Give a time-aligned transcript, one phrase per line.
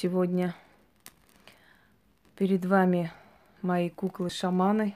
[0.00, 0.54] сегодня.
[2.36, 3.10] Перед вами
[3.62, 4.94] мои куклы-шаманы.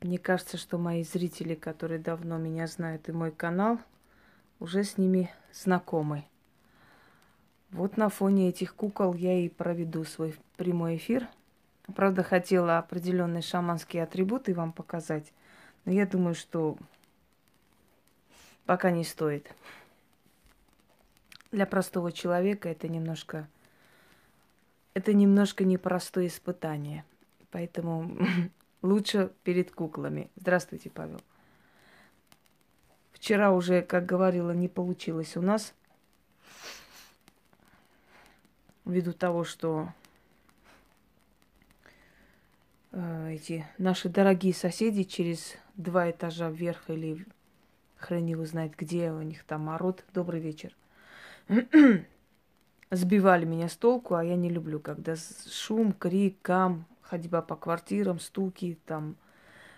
[0.00, 3.78] Мне кажется, что мои зрители, которые давно меня знают и мой канал,
[4.58, 6.24] уже с ними знакомы.
[7.72, 11.28] Вот на фоне этих кукол я и проведу свой прямой эфир.
[11.94, 15.30] Правда, хотела определенные шаманские атрибуты вам показать,
[15.84, 16.78] но я думаю, что
[18.64, 19.54] пока не стоит.
[21.52, 23.48] Для простого человека это немножко
[24.96, 27.04] это немножко непростое испытание.
[27.50, 28.16] Поэтому
[28.82, 30.30] лучше перед куклами.
[30.36, 31.20] Здравствуйте, Павел.
[33.12, 35.74] Вчера уже, как говорила, не получилось у нас.
[38.86, 39.92] Ввиду того, что
[42.92, 47.26] э, эти наши дорогие соседи через два этажа вверх или
[47.98, 50.04] хрен его знает где, у них там орот.
[50.14, 50.74] Добрый вечер.
[52.90, 55.14] Сбивали меня с толку, а я не люблю, когда
[55.50, 59.16] шум, крик, гам, ходьба по квартирам, стуки, там,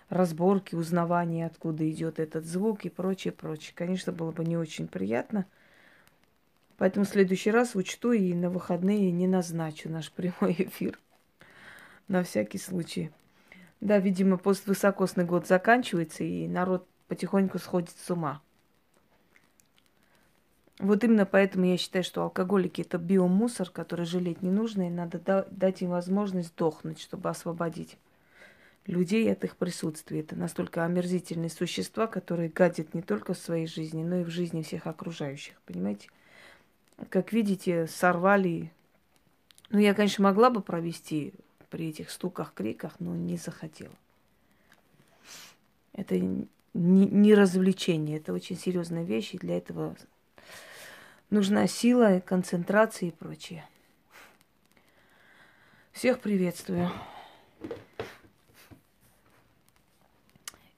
[0.09, 3.73] разборки, узнавание, откуда идет этот звук и прочее, прочее.
[3.75, 5.47] Конечно, было бы не очень приятно.
[6.79, 10.99] Поэтому в следующий раз учту и на выходные не назначу наш прямой эфир.
[12.09, 13.11] На всякий случай.
[13.81, 18.41] Да, видимо, поствысокосный год заканчивается, и народ потихоньку сходит с ума.
[20.79, 25.47] Вот именно поэтому я считаю, что алкоголики это биомусор, который жалеть не нужно, и надо
[25.51, 27.99] дать им возможность сдохнуть, чтобы освободить
[28.87, 30.21] людей от их присутствия.
[30.21, 34.63] Это настолько омерзительные существа, которые гадят не только в своей жизни, но и в жизни
[34.63, 35.61] всех окружающих.
[35.67, 36.09] Понимаете?
[37.11, 38.73] Как видите, сорвали.
[39.71, 41.35] Ну, я, конечно, могла бы провести
[41.71, 43.95] при этих стуках, криках, но не захотела.
[45.93, 46.19] Это
[46.73, 49.97] не развлечение, это очень серьезная вещь, и для этого
[51.31, 53.65] нужна сила, концентрация и прочее.
[55.93, 56.91] Всех приветствую.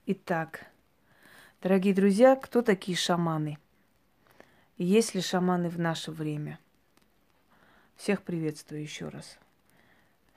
[0.07, 0.65] Итак,
[1.61, 3.57] дорогие друзья, кто такие шаманы?
[4.77, 6.59] есть ли шаманы в наше время?
[7.95, 9.37] Всех приветствую еще раз.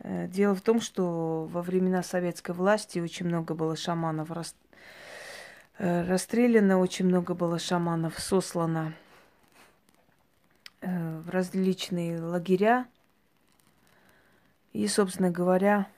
[0.00, 4.28] Э, дело в том, что во времена советской власти очень много было шаманов
[5.78, 8.93] э, расстреляно, очень много было шаманов сослано
[10.87, 12.87] в различные лагеря.
[14.72, 15.89] И, собственно говоря,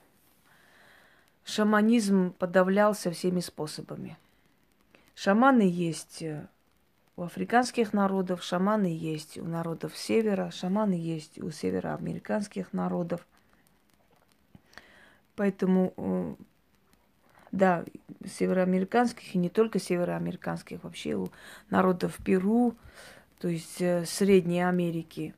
[1.45, 4.19] шаманизм подавлялся всеми способами.
[5.15, 6.47] Шаманы есть э,
[7.17, 13.27] у африканских народов, шаманы есть у народов севера, шаманы есть у североамериканских народов.
[15.37, 16.35] Поэтому, э,
[17.53, 17.85] да,
[18.27, 21.31] североамериканских и не только североамериканских, вообще у
[21.71, 22.75] народов Перу,
[23.47, 25.33] то есть э, Средней Америки.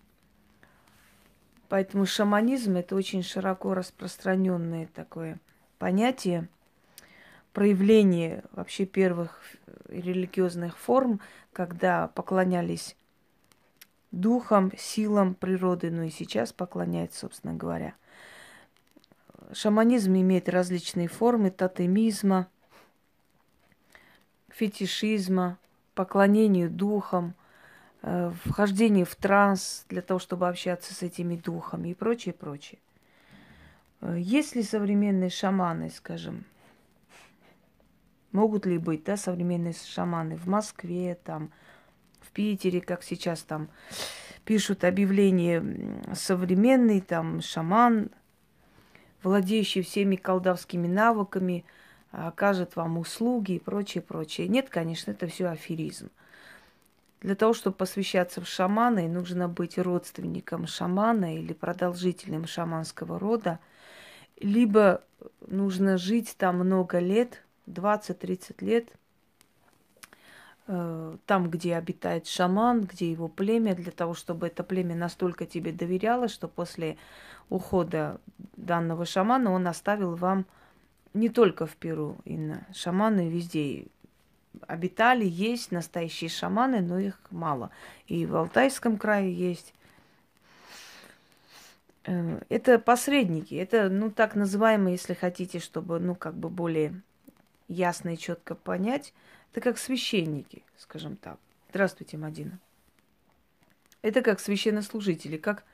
[1.68, 5.38] Поэтому шаманизм это очень широко распространенное такое
[5.78, 6.48] понятие,
[7.52, 11.20] проявление вообще первых э, религиозных форм,
[11.52, 12.96] когда поклонялись
[14.10, 17.94] духам, силам природы, ну и сейчас поклоняются, собственно говоря.
[19.52, 22.48] Шаманизм имеет различные формы тотемизма,
[24.48, 25.58] фетишизма,
[25.94, 27.34] поклонению духам–
[28.02, 32.78] вхождение в транс для того, чтобы общаться с этими духами и прочее, прочее.
[34.00, 36.44] Э, есть ли современные шаманы, скажем,
[38.32, 41.50] могут ли быть, да, современные шаманы в Москве, там,
[42.20, 43.68] в Питере, как сейчас там
[44.44, 48.10] пишут объявление современный там шаман,
[49.22, 51.64] владеющий всеми колдовскими навыками,
[52.12, 54.48] окажет вам услуги и прочее, прочее.
[54.48, 56.10] Нет, конечно, это все аферизм.
[57.20, 63.58] Для того, чтобы посвящаться в шаманы, нужно быть родственником шамана или продолжительным шаманского рода,
[64.40, 65.02] либо
[65.46, 68.88] нужно жить там много лет, 20-30 лет,
[70.68, 75.72] э, там, где обитает шаман, где его племя, для того, чтобы это племя настолько тебе
[75.72, 76.98] доверяло, что после
[77.48, 78.20] ухода
[78.56, 80.46] данного шамана он оставил вам
[81.14, 83.88] не только в Перу, Инна, шаманы везде
[84.66, 87.70] обитали, есть настоящие шаманы, но их мало.
[88.06, 89.74] И в Алтайском крае есть.
[92.04, 97.00] Э, это посредники, это, ну, так называемые, если хотите, чтобы, ну, как бы более
[97.68, 99.12] ясно и четко понять,
[99.52, 101.38] это как священники, скажем так.
[101.70, 102.58] Здравствуйте, Мадина.
[104.02, 105.64] Это как священнослужители, как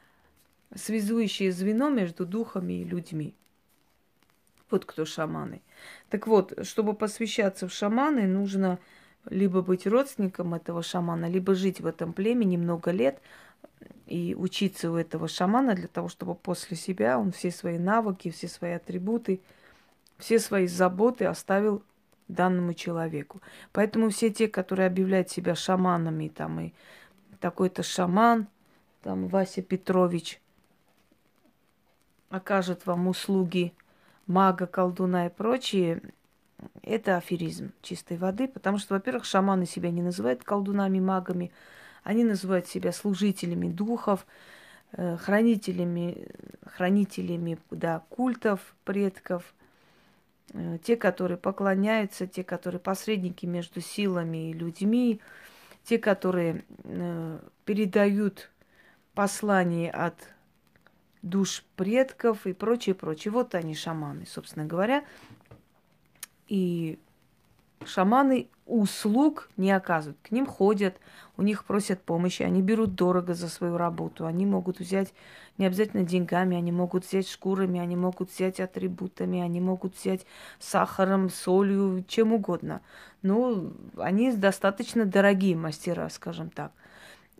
[0.74, 3.34] связующее звено между духами и людьми.
[4.74, 5.62] Вот кто шаманы.
[6.10, 8.80] Так вот, чтобы посвящаться в шаманы, нужно
[9.30, 13.20] либо быть родственником этого шамана, либо жить в этом племени много лет,
[14.08, 18.48] и учиться у этого шамана для того, чтобы после себя он все свои навыки, все
[18.48, 19.40] свои атрибуты,
[20.18, 21.84] все свои заботы оставил
[22.26, 23.40] данному человеку.
[23.70, 26.72] Поэтому все те, которые объявляют себя шаманами, там и
[27.38, 28.48] такой-то шаман,
[29.02, 30.40] там Вася Петрович
[32.28, 33.72] окажет вам услуги
[34.26, 36.02] мага, колдуна и прочие,
[36.82, 41.52] это аферизм чистой воды, потому что, во-первых, шаманы себя не называют колдунами, магами,
[42.02, 44.26] они называют себя служителями духов,
[44.92, 46.28] э, хранителями,
[46.66, 49.54] хранителями да, культов предков,
[50.52, 55.20] э, те, которые поклоняются, те, которые посредники между силами и людьми,
[55.84, 58.50] те, которые э, передают
[59.14, 60.14] послание от
[61.24, 63.32] душ предков и прочее, прочее.
[63.32, 65.04] Вот они, шаманы, собственно говоря.
[66.48, 66.98] И
[67.84, 70.18] шаманы услуг не оказывают.
[70.22, 70.96] К ним ходят,
[71.36, 74.26] у них просят помощи, они берут дорого за свою работу.
[74.26, 75.12] Они могут взять
[75.56, 80.26] не обязательно деньгами, они могут взять шкурами, они могут взять атрибутами, они могут взять
[80.58, 82.82] сахаром, солью, чем угодно.
[83.22, 86.72] Но они достаточно дорогие мастера, скажем так.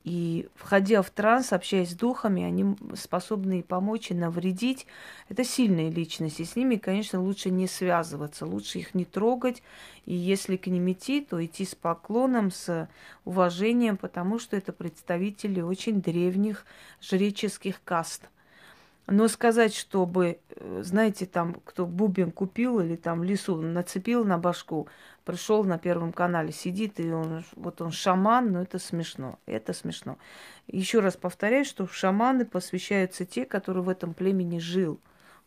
[0.05, 4.87] И входя в транс, общаясь с духами, они способны помочь и навредить.
[5.31, 6.45] Это сильные личности.
[6.45, 9.63] С ними, конечно, лучше не связываться, лучше их не трогать.
[10.05, 12.87] И если к ним идти, то идти с поклоном, с
[13.25, 16.67] уважением, потому что это представители очень древних
[17.01, 18.29] жреческих каст.
[19.07, 24.89] Но сказать, чтобы, э, знаете, там, кто бубен купил или там лесу нацепил на башку,
[25.25, 30.17] пришел на Первом канале, сидит, и он, вот он шаман, но это смешно, это смешно.
[30.69, 34.99] Еще раз повторяю, что в шаманы посвящаются те, которые в этом племени жил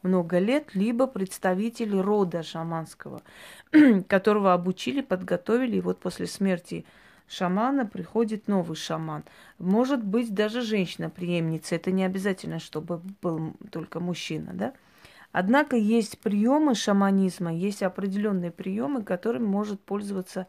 [0.04, 3.24] много лет, либо представители рода шаманского,
[4.08, 6.86] которого обучили, подготовили, и вот после смерти
[7.28, 9.24] шамана приходит новый шаман.
[9.60, 11.76] Может быть, даже женщина-преемница.
[11.76, 14.74] Это не обязательно, чтобы был только мужчина, да?
[15.32, 20.48] Однако есть приемы шаманизма, есть определенные приемы, которыми может пользоваться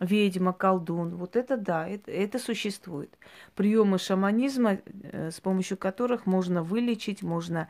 [0.00, 1.14] ведьма, колдун.
[1.16, 3.10] Вот это да, это, это существует.
[3.54, 7.68] Приемы шаманизма, э, с помощью которых можно вылечить, можно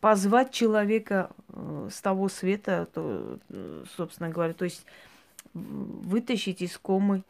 [0.00, 4.84] позвать человека э, с того света, то, э, собственно говоря, то есть
[5.54, 7.22] вытащить из комы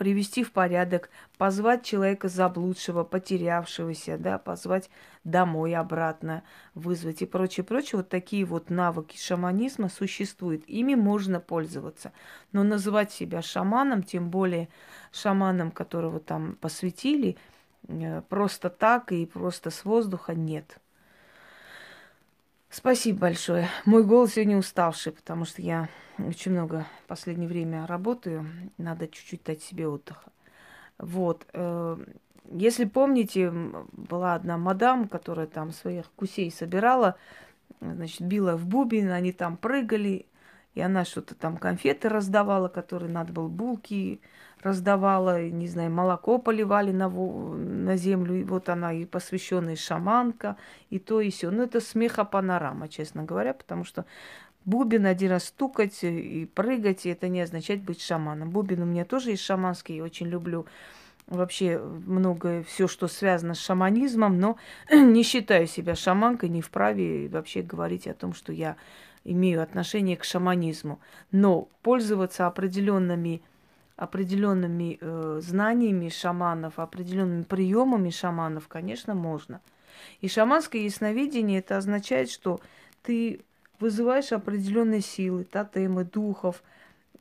[0.00, 4.88] привести в порядок, позвать человека заблудшего, потерявшегося, да, позвать
[5.24, 6.42] домой обратно,
[6.74, 7.98] вызвать и прочее, прочее.
[7.98, 10.64] Вот такие вот навыки шаманизма существуют.
[10.66, 12.14] Ими можно пользоваться.
[12.52, 14.70] Но называть себя шаманом, тем более
[15.12, 17.36] шаманом, которого там посвятили,
[17.86, 20.78] э, просто так и просто с воздуха нет.
[22.72, 23.68] Спасибо большое.
[23.84, 25.88] Мой голос сегодня уставший, потому что я
[26.18, 28.46] очень много в последнее время работаю.
[28.78, 30.30] Надо чуть-чуть дать себе отдыха.
[30.96, 31.48] Вот.
[31.52, 31.98] Э,
[32.52, 37.16] если помните, была одна мадам, которая там своих кусей собирала,
[37.80, 40.26] значит, била в бубен, они там прыгали,
[40.74, 44.20] и она что-то там конфеты раздавала, которые надо было булки
[44.62, 50.56] раздавала, не знаю, молоко поливали на, на землю, и вот она и посвященная шаманка,
[50.90, 51.50] и то, и все.
[51.50, 54.04] Ну, это смеха панорама, честно говоря, потому что
[54.64, 58.50] бубен один раз стукать и прыгать, и это не означает быть шаманом.
[58.50, 60.66] Бубен у меня тоже есть шаманский, я очень люблю
[61.26, 64.56] вообще многое, все, что связано с шаманизмом, но
[64.92, 68.76] не считаю себя шаманкой, не вправе вообще говорить о том, что я
[69.24, 70.98] имею отношение к шаманизму.
[71.30, 73.42] Но пользоваться определенными
[74.00, 79.60] определенными э, знаниями шаманов, определенными приемами шаманов, конечно, можно.
[80.22, 82.62] И шаманское ясновидение это означает, что
[83.02, 83.42] ты
[83.78, 86.62] вызываешь определенные силы, тотемы, духов.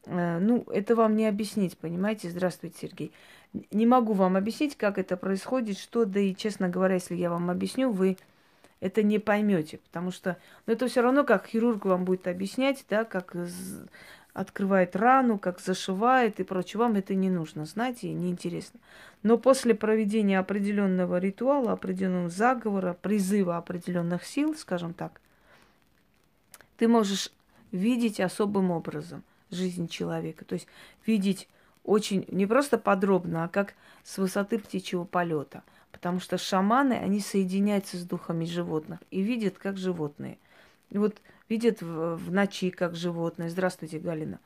[0.06, 2.30] Э, ну, это вам не объяснить, понимаете?
[2.30, 3.12] Здравствуйте, Сергей.
[3.72, 7.50] Не могу вам объяснить, как это происходит, что, да и, честно говоря, если я вам
[7.50, 8.16] объясню, вы
[8.80, 13.04] это не поймете, потому что ну, это все равно, как хирург вам будет объяснять, да,
[13.04, 13.36] как
[14.40, 16.80] открывает рану, как зашивает и прочее.
[16.80, 18.80] Вам это не нужно знать и неинтересно.
[19.22, 25.20] Но после проведения определенного ритуала, определенного заговора, призыва определенных сил, скажем так,
[26.78, 27.34] ты можешь
[27.74, 30.46] видеть особым образом жизнь человека.
[30.46, 30.68] То есть
[31.06, 31.50] видеть
[31.84, 33.74] очень, не просто подробно, а как
[34.06, 35.64] с высоты птичьего полета.
[35.92, 40.38] Потому что шаманы, они соединяются с духами животных и видят, как животные.
[40.92, 41.18] И вот
[41.50, 43.50] видят в, в ночи, как животное.
[43.50, 44.40] Здравствуйте, Галина.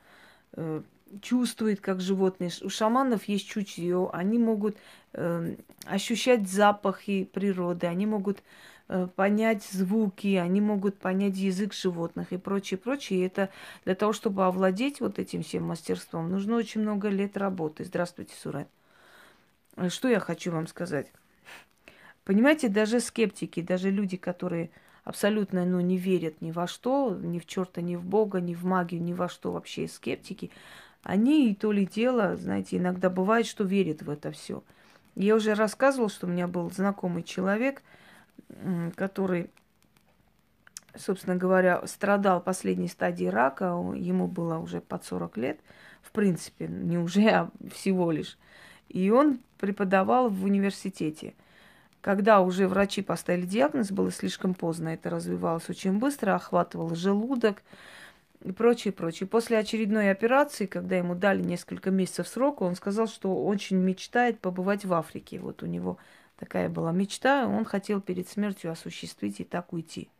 [0.54, 0.82] Э,
[1.20, 2.50] чувствует, как животные.
[2.62, 4.76] У шаманов есть чутье, они могут
[5.12, 8.42] э, ощущать запахи природы, они могут
[8.88, 13.20] э, понять звуки, они могут понять язык животных и прочее, прочее.
[13.20, 13.50] И это
[13.84, 17.84] для того, чтобы овладеть вот этим всем мастерством, нужно очень много лет работы.
[17.84, 18.68] Здравствуйте, Сурат.
[19.88, 21.12] что я хочу вам сказать?
[22.24, 24.70] Понимаете, даже скептики, даже люди, которые
[25.04, 28.64] абсолютно ну, не верят ни во что, ни в черта, ни в Бога, ни в
[28.64, 30.50] магию, ни во что вообще скептики,
[31.02, 34.62] они и то ли дело, знаете, иногда бывает, что верят в это все.
[35.14, 37.82] Я уже рассказывала, что у меня был знакомый человек,
[38.96, 39.50] который,
[40.96, 45.60] собственно говоря, страдал последней стадии рака, ему было уже под 40 лет,
[46.02, 48.38] в принципе, не уже, а всего лишь.
[48.88, 51.34] И он преподавал в университете.
[52.04, 57.62] Когда уже врачи поставили диагноз, было слишком поздно, это развивалось очень быстро, охватывало желудок
[58.42, 59.26] и прочее, прочее.
[59.26, 64.84] После очередной операции, когда ему дали несколько месяцев срока, он сказал, что очень мечтает побывать
[64.84, 65.38] в Африке.
[65.38, 65.96] Вот у него
[66.36, 70.10] такая была мечта, он хотел перед смертью осуществить и так уйти.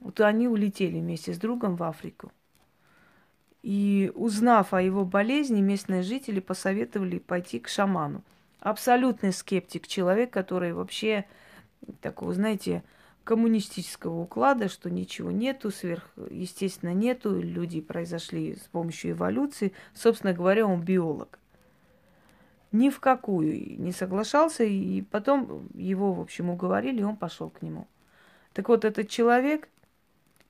[0.00, 2.32] Вот они улетели вместе с другом в Африку.
[3.62, 8.24] И узнав о его болезни, местные жители посоветовали пойти к шаману–
[8.66, 11.24] абсолютный скептик, человек, который вообще
[12.00, 12.82] такого, знаете,
[13.22, 19.72] коммунистического уклада, что ничего нету, сверх, естественно, нету, люди произошли с помощью эволюции.
[19.94, 21.38] Собственно говоря, он биолог.
[22.72, 27.62] Ни в какую не соглашался, и потом его, в общем, уговорили, и он пошел к
[27.62, 27.86] нему.
[28.52, 29.68] Так вот, этот человек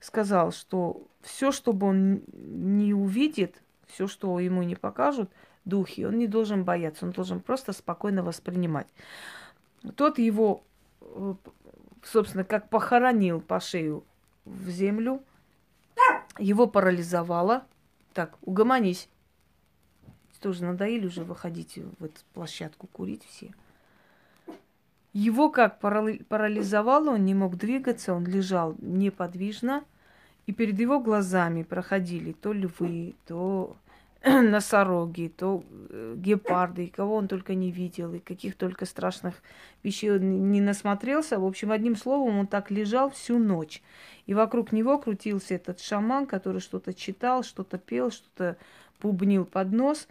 [0.01, 5.31] сказал, что все, что бы он не увидит, все, что ему не покажут–
[5.67, 6.07] духи.
[6.07, 8.87] Он не должен бояться, он должен просто спокойно воспринимать.
[9.97, 10.63] Тот его,
[11.03, 11.35] э,
[12.03, 14.05] собственно, как похоронил по шею
[14.47, 15.23] в землю,
[16.39, 17.67] его парализовало.
[18.15, 19.09] Так, угомонись.
[20.41, 23.53] Тоже надоели уже выходить в эту площадку курить все.
[25.13, 29.83] Его как парализовало, он не мог двигаться, он лежал неподвижно,
[30.47, 33.77] и перед его глазами проходили то львы, то
[34.43, 39.37] носороги, то э, гепарды, кого он только не видел, и каких только страшных
[39.85, 41.39] вещей он не насмотрелся.
[41.39, 43.83] В общем, одним словом, он так лежал всю ночь.
[44.27, 48.57] И вокруг него крутился этот шаман, который что-то читал, что-то пел, что-то
[49.01, 50.09] бубнил под нос.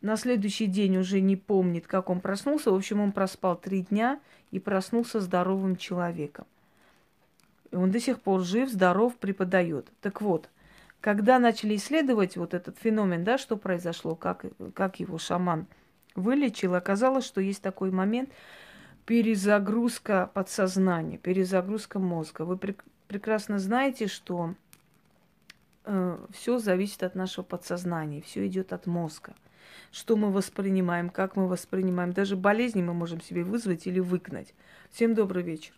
[0.00, 2.72] На следующий день уже не помнит, как он проснулся.
[2.72, 4.18] В общем, он проспал три дня
[4.50, 6.46] и проснулся здоровым человеком.
[7.70, 9.86] И он до сих пор жив, здоров, преподает.
[10.00, 10.48] Так вот,
[11.00, 15.66] когда начали исследовать вот этот феномен, да, что произошло, как, как его шаман
[16.14, 18.30] вылечил, оказалось, что есть такой момент
[19.06, 22.42] перезагрузка подсознания, перезагрузка мозга.
[22.42, 24.54] Вы прек- прекрасно знаете, что
[25.84, 29.34] э, все зависит от нашего подсознания, все идет от мозга.
[29.92, 32.12] Что мы воспринимаем, как мы воспринимаем.
[32.12, 34.54] Даже болезни мы можем себе вызвать или выгнать.
[34.90, 35.72] Всем добрый вечер.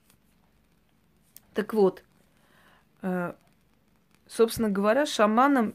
[1.54, 2.02] Так вот,
[3.02, 3.34] э,
[4.30, 5.74] Собственно говоря, шаманам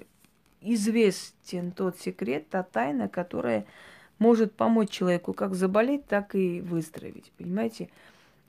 [0.62, 3.65] известен тот секрет, та тайна, которая
[4.17, 7.33] может помочь человеку как заболеть, так и выздороветь.
[7.38, 7.89] Понимаете?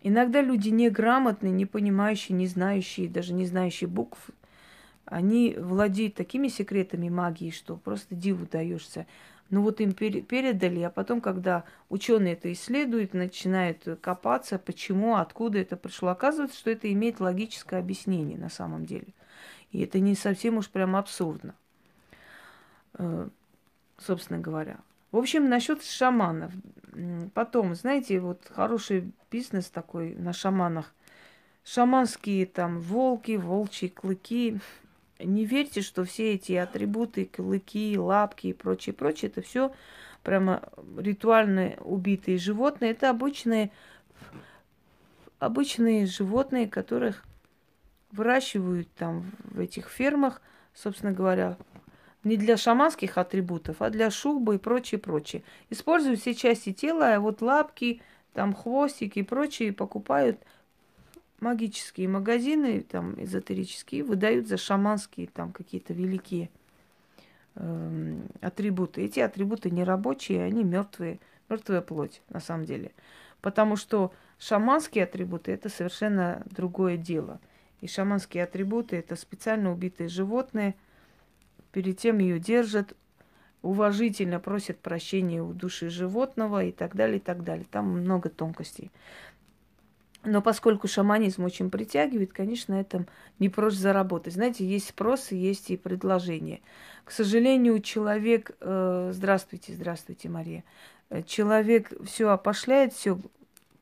[0.02, 4.30] Иногда люди неграмотные, не понимающие, не знающие, даже не знающие букв,
[5.06, 9.08] они владеют такими секретами магии, что просто диву даешься.
[9.50, 15.76] Ну вот им передали, а потом, когда ученые это исследуют, начинают копаться, почему, откуда это
[15.76, 19.08] пришло, оказывается, что это имеет логическое объяснение на самом деле.
[19.76, 21.54] И это не совсем уж прям абсурдно,
[22.94, 23.28] э,
[23.98, 24.78] собственно говоря.
[25.12, 26.50] В общем, насчет шаманов.
[27.34, 30.94] Потом, знаете, вот хороший бизнес такой на шаманах.
[31.62, 34.60] Шаманские там волки, волчьи клыки.
[35.18, 39.74] Не верьте, что все эти атрибуты, клыки, лапки и прочее, прочее, это все
[40.22, 40.62] прямо
[40.96, 42.92] ритуально убитые животные.
[42.92, 43.70] Это обычные,
[45.38, 47.26] обычные животные, которых
[48.12, 50.40] выращивают там в этих фермах,
[50.74, 51.56] собственно говоря,
[52.24, 55.42] не для шаманских атрибутов, а для шубы и прочее, прочее.
[55.70, 58.00] Используют все части тела, а вот лапки,
[58.32, 60.40] там хвостики и прочее покупают
[61.40, 66.50] магические магазины, там эзотерические, выдают за шаманские там какие-то великие
[67.54, 69.02] э, атрибуты.
[69.02, 72.92] Эти атрибуты не рабочие, они мертвые, мертвая плоть на самом деле.
[73.40, 77.40] Потому что шаманские атрибуты это совершенно другое дело–
[77.80, 80.74] и шаманские атрибуты– это специально убитые животные.
[81.72, 82.94] Перед тем ее держат,
[83.62, 87.66] уважительно просят прощения у души животного и так далее, и так далее.
[87.70, 88.90] Там много тонкостей.
[90.24, 93.06] Но поскольку шаманизм очень притягивает, конечно, это
[93.38, 94.34] не проще заработать.
[94.34, 96.62] Знаете, есть спрос, есть и предложение.
[97.04, 98.50] К сожалению, человек...
[98.60, 100.64] Э, здравствуйте, здравствуйте, Мария.
[101.10, 103.20] Э, человек все опошляет, все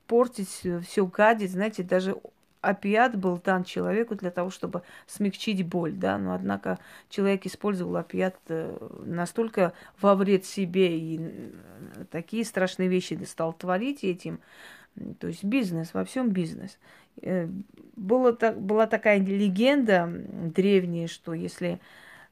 [0.07, 1.51] портит, все гадит.
[1.51, 2.15] Знаете, даже
[2.65, 6.79] опиат был дан человеку для того, чтобы смягчить боль, да, но однако
[7.09, 11.53] человек использовал опиат э, настолько во вред себе и
[12.11, 14.41] такие страшные вещи стал творить этим,
[15.19, 16.79] то есть бизнес, во всем бизнес.
[17.23, 17.49] Э,
[17.97, 21.81] было так, была такая легенда древняя, что если,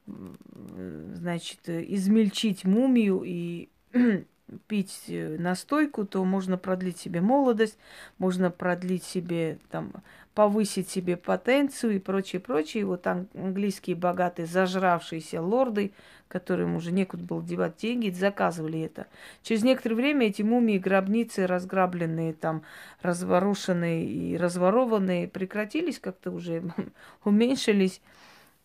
[0.07, 3.69] значит, измельчить мумию и
[4.67, 7.79] пить э, настойку, то можно продлить себе молодость,
[8.19, 9.93] можно продлить себе, там,
[10.35, 12.83] повысить себе потенцию и прочее, прочее.
[12.83, 15.93] И вот английские богатые зажравшиеся лорды,
[16.29, 19.07] которым уже некуда было девать деньги, заказывали это.
[19.43, 22.63] Через некоторое время эти мумии, гробницы, разграбленные, там,
[23.03, 26.63] разворушенные и разворованные, прекратились, как-то уже
[27.25, 28.01] уменьшились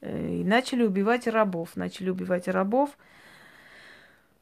[0.01, 1.75] э, и начали убивать рабов.
[1.75, 2.97] Начали убивать рабов,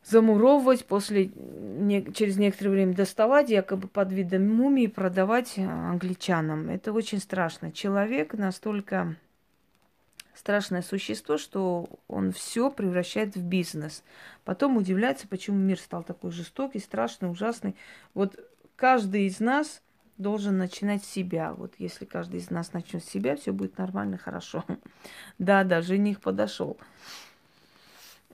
[0.08, 6.70] замуровывать, после, не, через некоторое время доставать, якобы под видом мумии, продавать англичанам.
[6.70, 7.72] Это очень страшно.
[7.72, 9.16] Человек настолько
[10.36, 14.04] страшное существо, что он все превращает в бизнес.
[14.44, 17.76] Потом удивляется, почему мир стал такой жестокий, страшный, ужасный.
[18.14, 18.40] Вот
[18.76, 19.82] каждый из нас
[20.18, 21.54] должен начинать с себя.
[21.54, 24.64] Вот если каждый из нас начнет с себя, все будет нормально, хорошо.
[25.40, 26.78] Да, да, жених подошел.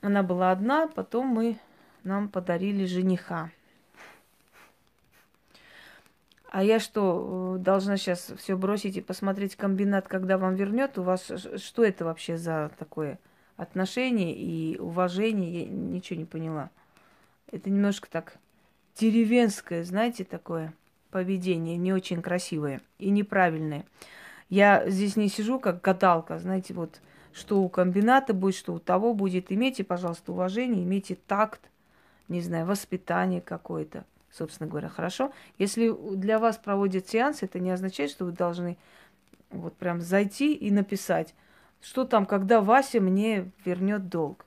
[0.01, 1.57] Она была одна, потом мы
[2.03, 3.51] нам подарили жениха.
[6.49, 10.97] А я что, э, должна сейчас все бросить и посмотреть комбинат, когда вам вернет?
[10.97, 13.19] У вас что это вообще за такое
[13.55, 15.63] отношение и уважение?
[15.63, 16.69] Я ничего не поняла.
[17.51, 18.37] Это немножко так
[18.97, 20.73] деревенское, знаете, такое
[21.09, 23.85] поведение, не очень красивое и неправильное.
[24.49, 26.99] Я здесь не сижу как гадалка, знаете, вот
[27.33, 29.51] что у комбината будет, что у того будет.
[29.51, 31.61] Имейте, пожалуйста, уважение, имейте такт,
[32.27, 35.31] не знаю, воспитание какое-то, собственно говоря, хорошо.
[35.57, 38.77] Если для вас проводят сеанс, это не означает, что вы должны
[39.49, 41.33] вот прям зайти и написать,
[41.81, 44.45] что там, когда Вася мне вернет долг.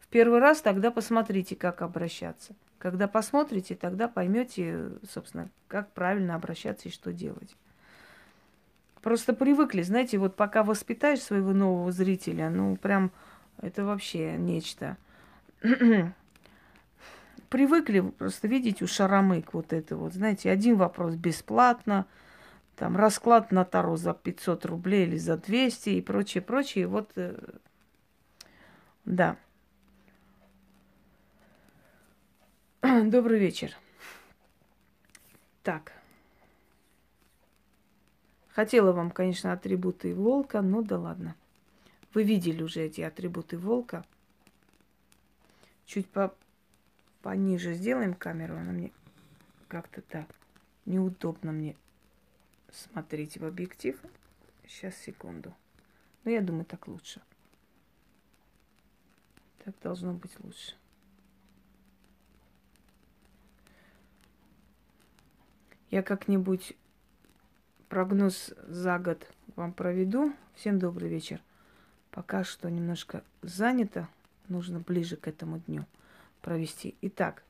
[0.00, 2.54] В первый раз тогда посмотрите, как обращаться.
[2.78, 7.56] Когда посмотрите, тогда поймете, собственно, как правильно обращаться и что делать.
[9.02, 13.12] Просто привыкли, знаете, вот пока воспитаешь своего нового зрителя, ну прям
[13.60, 14.96] это вообще нечто.
[17.48, 22.06] Привыкли просто видеть у шаромык вот это вот, знаете, один вопрос бесплатно,
[22.76, 26.86] там расклад на Таро за 500 рублей или за 200 и прочее, прочее.
[26.86, 27.36] Вот, э,
[29.04, 29.36] да.
[32.82, 33.76] Добрый вечер.
[35.62, 35.97] Так.
[38.58, 41.36] Хотела вам, конечно, атрибуты волка, но да ладно.
[42.12, 44.04] Вы видели уже эти атрибуты волка.
[45.86, 46.34] Чуть по
[47.22, 48.90] пониже сделаем камеру, она мне
[49.68, 50.26] как-то так
[50.86, 51.76] неудобно мне
[52.72, 53.96] смотреть в объектив.
[54.66, 55.54] Сейчас, секунду.
[56.24, 57.22] Но я думаю, так лучше.
[59.64, 60.74] Так должно быть лучше.
[65.92, 66.74] Я как-нибудь
[67.88, 70.32] прогноз за год вам проведу.
[70.54, 71.40] Всем добрый вечер.
[72.10, 74.08] Пока что немножко занято.
[74.48, 75.84] Нужно ближе к этому дню
[76.40, 76.96] провести.
[77.02, 77.42] Итак,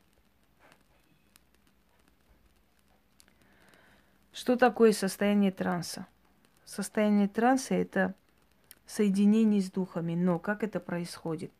[4.32, 6.06] что такое состояние транса?
[6.64, 8.14] Состояние транса– это
[8.86, 10.14] соединение с духами.
[10.14, 11.52] Но как это происходит?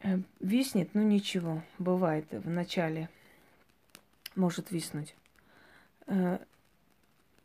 [0.00, 3.08] Э, виснет, ну ничего, бывает в начале,
[4.36, 5.16] может виснуть.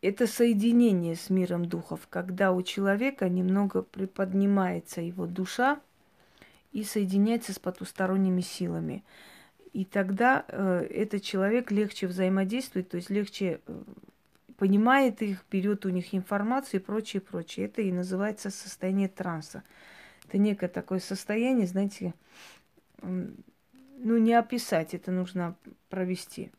[0.03, 5.79] Это соединение с миром духов, когда у человека немного приподнимается его душа
[6.73, 9.05] и соединяется с потусторонними силами.
[9.71, 13.83] И тогда э, этот человек легче взаимодействует, то есть легче э,
[14.57, 17.67] понимает их, берет у них информацию и прочее, прочее.
[17.67, 19.63] Это и называется состояние транса.
[20.27, 22.13] Это некое такое состояние, знаете,
[23.01, 25.55] ну не описать, это нужно
[25.87, 26.51] провести.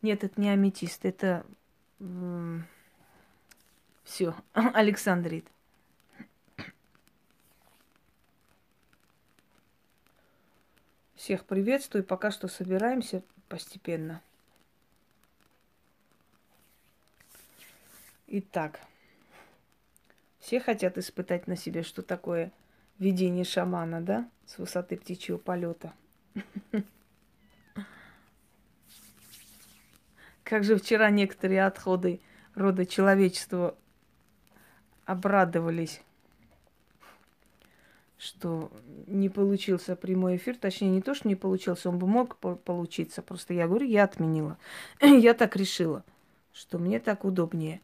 [0.00, 1.44] Нет, это не аметист, это
[4.04, 5.46] все, Александрит.
[11.14, 12.04] Всех приветствую.
[12.04, 14.22] Пока что собираемся постепенно.
[18.28, 18.80] Итак,
[20.38, 22.52] все хотят испытать на себе, что такое
[22.98, 25.92] видение шамана, да, с высоты птичьего полета.
[30.48, 32.22] Как же вчера некоторые отходы
[32.54, 33.76] рода человечества
[35.04, 36.00] обрадовались,
[38.16, 38.72] что
[39.06, 40.56] не получился прямой эфир.
[40.56, 43.20] Точнее, не то, что не получился, он бы мог получиться.
[43.20, 44.56] Просто я говорю, я отменила.
[45.02, 46.02] я так решила,
[46.54, 47.82] что мне так удобнее.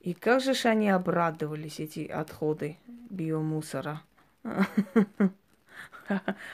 [0.00, 2.76] И как же ж они обрадовались, эти отходы
[3.10, 4.02] биомусора.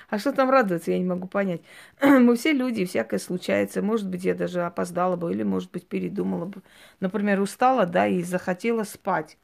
[0.08, 1.60] А что там радоваться, я не могу понять.
[2.02, 3.82] Мы все люди, всякое случается.
[3.82, 6.62] Может быть, я даже опоздала бы, или, может быть, передумала бы.
[7.00, 9.36] Например, устала, да, и захотела спать.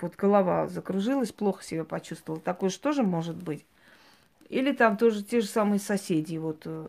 [0.00, 2.42] Вот голова закружилась, плохо себя почувствовала.
[2.42, 3.64] Такое же тоже может быть.
[4.48, 6.36] Или там тоже те же самые соседи.
[6.36, 6.88] Вот э,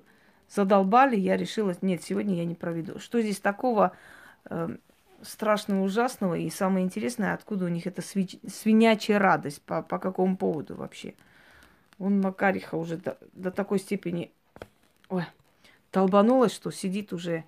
[0.50, 3.00] задолбали, я решила, нет, сегодня я не проведу.
[3.00, 3.94] Что здесь такого
[4.50, 4.76] э,
[5.22, 6.36] страшного, ужасного?
[6.36, 9.62] И самое интересное, откуда у них эта сви- свинячья радость?
[9.62, 11.14] По, по какому поводу вообще?
[12.00, 14.32] Он Макариха уже до, до такой степени
[15.10, 15.26] ой,
[15.92, 17.44] толбанулась, что сидит уже,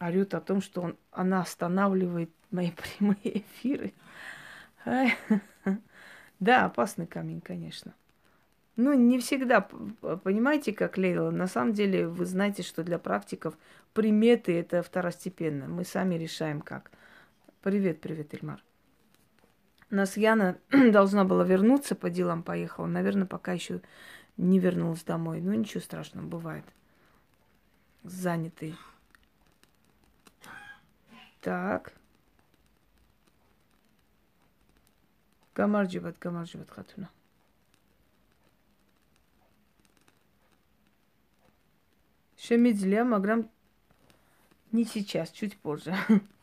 [0.00, 3.92] орет о том, что он, она останавливает мои прямые эфиры.
[6.40, 7.94] Да, опасный камень, конечно.
[8.76, 13.58] Ну, не всегда, понимаете, как Лейла, на самом деле вы знаете, что для практиков
[13.92, 15.66] приметы это второстепенно.
[15.66, 16.92] Мы сами решаем как.
[17.60, 18.62] Привет, привет, Эльмар.
[19.90, 20.58] Нас Яна
[20.92, 22.86] должна была вернуться, по делам поехала.
[22.86, 23.80] Наверное, пока еще
[24.36, 25.40] не вернулась домой.
[25.40, 26.64] Ну, ничего страшного, бывает.
[28.02, 28.76] Занятый.
[31.40, 31.92] Так.
[35.54, 37.10] Гамарджибат, гамарджибат, хатуна.
[42.36, 43.50] Шемидзля Маграм
[44.70, 45.94] не сейчас, чуть позже.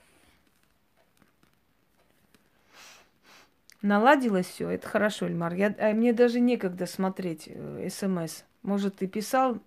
[3.85, 5.53] Наладилось все, это хорошо, Эльмар.
[5.53, 8.41] Я, а мне даже некогда смотреть э, смс.
[8.63, 9.59] Может, ты писал,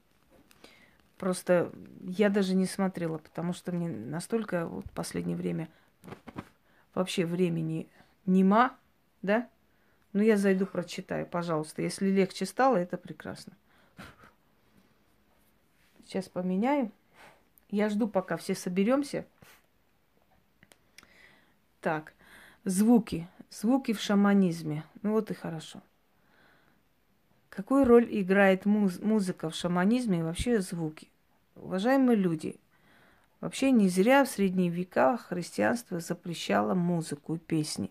[1.18, 1.70] просто
[2.02, 5.68] я даже не смотрела, потому что мне настолько вот последнее время
[6.96, 7.88] вообще времени
[8.26, 8.76] нема,
[9.22, 9.48] да?
[10.12, 11.83] Ну, я зайду, прочитаю, пожалуйста.
[11.83, 13.52] Если легче стало, это прекрасно.
[16.04, 16.90] Сейчас поменяю.
[17.70, 19.24] Я жду, пока все соберемся.
[21.81, 22.14] Так,
[22.64, 23.28] звуки.
[23.50, 24.84] Звуки в шаманизме.
[25.02, 25.80] Ну вот и хорошо.
[27.48, 31.08] Какую роль играет муз- музыка в шаманизме и вообще звуки?
[31.56, 32.61] Уважаемые люди,
[33.40, 37.90] вообще не зря в средние века христианство запрещало музыку и песни,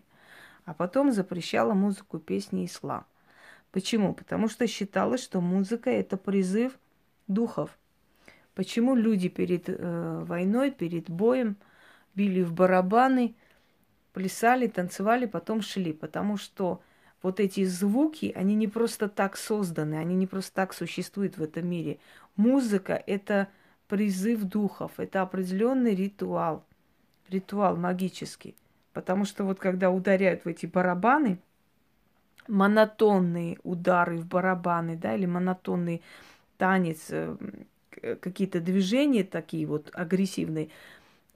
[0.64, 3.04] а потом запрещало музыку и песни ислам.
[3.72, 4.14] Почему?
[4.14, 6.78] Потому что считалось, что музыка это призыв
[7.26, 7.76] духов.
[8.54, 11.56] Почему люди перед э, войной, перед боем
[12.14, 13.34] били в барабаны–
[14.18, 16.80] плясали, танцевали, потом шли, потому что
[17.22, 21.68] вот эти звуки, они не просто так созданы, они не просто так существуют в этом
[21.68, 21.98] мире.
[22.34, 23.46] Музыка– это
[23.86, 26.64] призыв духов, это определенный ритуал,
[27.28, 28.56] ритуал магический.
[28.92, 31.38] Потому что вот когда ударяют в эти барабаны,
[32.48, 36.02] монотонные удары в барабаны, да, или монотонный
[36.56, 37.36] танец, э,
[38.20, 40.70] какие-то движения такие вот агрессивные–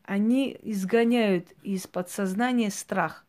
[0.04, 3.24] они изгоняют из подсознания страх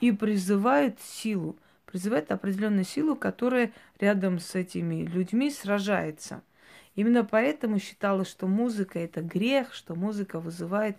[0.00, 6.42] и призывают силу, призывают определенную силу, которая рядом с этими людьми сражается.
[6.94, 10.96] Именно поэтому считалось, что музыка это грех, что музыка вызывает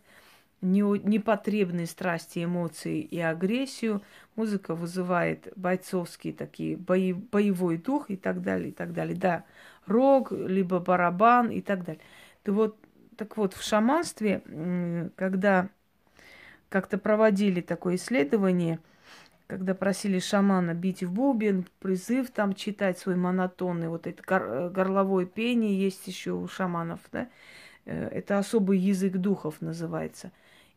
[0.61, 4.01] непотребные страсти, эмоции и агрессию.
[4.35, 9.15] Музыка вызывает бойцовский такие бои, боевой дух и так далее, и так далее.
[9.15, 9.45] Да,
[9.85, 12.01] рог, либо барабан и так далее.
[12.43, 12.77] То вот
[13.19, 15.67] так вот, в шаманстве, когда
[16.69, 18.79] как-то проводили такое исследование,
[19.47, 25.25] когда просили шамана бить в бубен, призыв там читать свой монотонный, вот это гор- горловое
[25.25, 27.27] пение есть еще у шаманов, да,
[27.84, 30.32] э, это особый язык духов называется.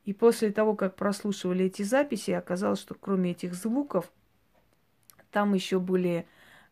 [0.05, 4.11] И после того, как прослушивали эти записи, оказалось, что кроме этих звуков,
[5.31, 6.26] там еще были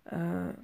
[0.07, 0.55] э,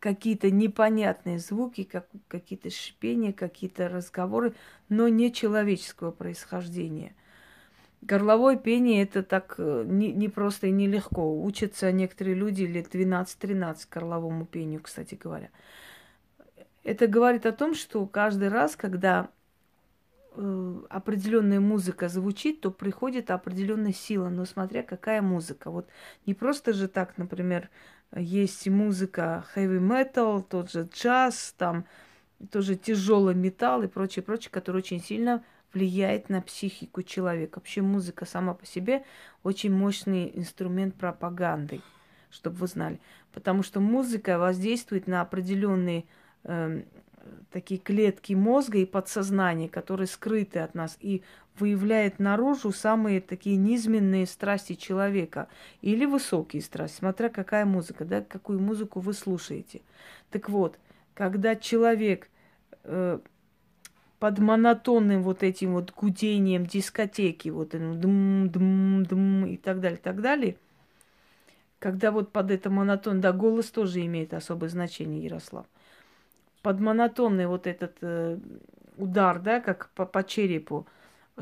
[0.00, 4.54] какие-то непонятные звуки, как, какие-то шипения, какие-то разговоры,
[4.88, 7.14] но не человеческого происхождения.
[8.02, 11.42] Горловое пение это так э, не, не просто и нелегко.
[11.42, 15.50] Учатся некоторые люди лет 12-13 горловому пению, кстати говоря.
[16.84, 19.28] Это говорит о том, что каждый раз, когда
[20.36, 25.72] э, определенная музыка звучит, то приходит определенная сила, но смотря какая музыка.
[25.72, 25.88] Вот
[26.26, 27.70] не просто же так, например,
[28.14, 31.84] есть музыка heavy metal, тот же джаз, там
[32.50, 35.42] тоже тяжелый металл и прочее, прочее, который очень сильно
[35.72, 37.58] влияет на психику человека.
[37.58, 39.04] Вообще музыка сама по себе
[39.42, 41.80] очень мощный инструмент пропаганды,
[42.30, 43.00] чтобы вы знали.
[43.32, 46.04] Потому что музыка воздействует на определенные
[46.44, 46.82] э,
[47.50, 51.22] такие клетки мозга и подсознания, которые скрыты от нас, и
[51.58, 55.48] выявляет наружу самые такие низменные страсти человека
[55.82, 59.82] или высокие страсти, смотря какая музыка, да, какую музыку вы слушаете.
[60.30, 60.78] Так вот,
[61.14, 62.28] когда человек
[62.84, 63.18] э,
[64.18, 70.20] под монотонным вот этим вот гудением дискотеки, вот дм, дм, дм и так далее, так
[70.20, 70.56] далее.
[71.78, 75.66] Когда вот под это монотон, да, голос тоже имеет особое значение, Ярослав.
[76.62, 78.38] Под монотонный вот этот э,
[78.96, 80.86] удар, да, как по, по черепу,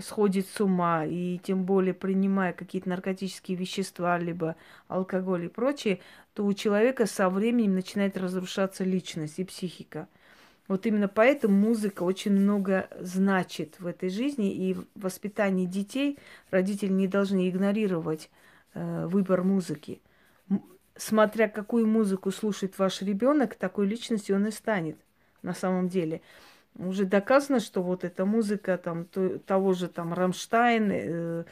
[0.01, 4.57] сходит с ума, и тем более принимая какие-то наркотические вещества, либо
[4.89, 6.01] алкоголь и прочее,
[6.35, 10.09] то у человека со временем начинает разрушаться личность и психика.
[10.67, 16.19] Вот именно поэтому музыка очень много значит в этой жизни, и в воспитании детей
[16.51, 18.31] родители не должны игнорировать
[18.73, 20.01] э, выбор музыки.
[20.97, 24.97] Смотря какую музыку слушает ваш ребенок, такой личностью он и станет
[25.43, 26.23] на самом деле
[26.79, 31.45] уже доказано, что вот эта музыка там то, того же там Рамштайн, э,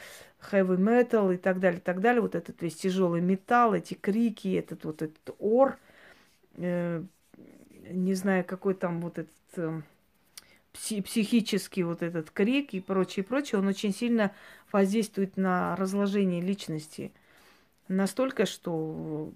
[0.51, 4.55] heavy metal и так далее, и так далее, вот этот весь тяжелый металл, эти крики,
[4.55, 5.77] этот вот этот ор,
[6.57, 7.03] э,
[7.89, 9.81] не знаю, какой там вот этот э,
[10.73, 14.33] пси- психический вот этот крик и прочее, прочее, он очень сильно
[14.71, 17.13] воздействует на разложение личности.
[17.87, 19.31] Настолько, что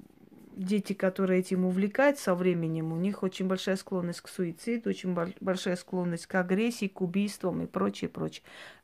[0.58, 5.76] дети, которые этим увлекаются со временем, у них очень большая склонность к суициду, очень большая
[5.76, 8.44] склонность к агрессии, к убийствам и прочее, прочее.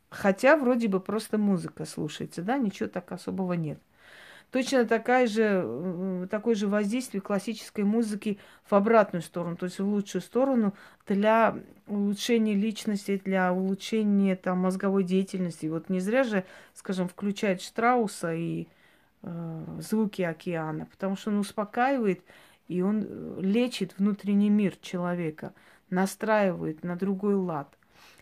[0.10, 3.80] Хотя вроде бы просто музыка слушается, да, ничего так особого нет.
[4.52, 8.38] Точно такая же, такое же воздействие классической музыки
[8.70, 10.76] в обратную сторону, то есть в лучшую сторону
[11.08, 11.58] для
[11.88, 15.66] улучшения личности, для улучшения там, мозговой деятельности.
[15.66, 18.83] Вот не зря же, скажем, включает Штрауса и Э,
[19.80, 22.22] звуки океана, потому что он успокаивает
[22.68, 25.54] и он э, лечит внутренний мир человека,
[25.90, 27.78] настраивает на другой лад.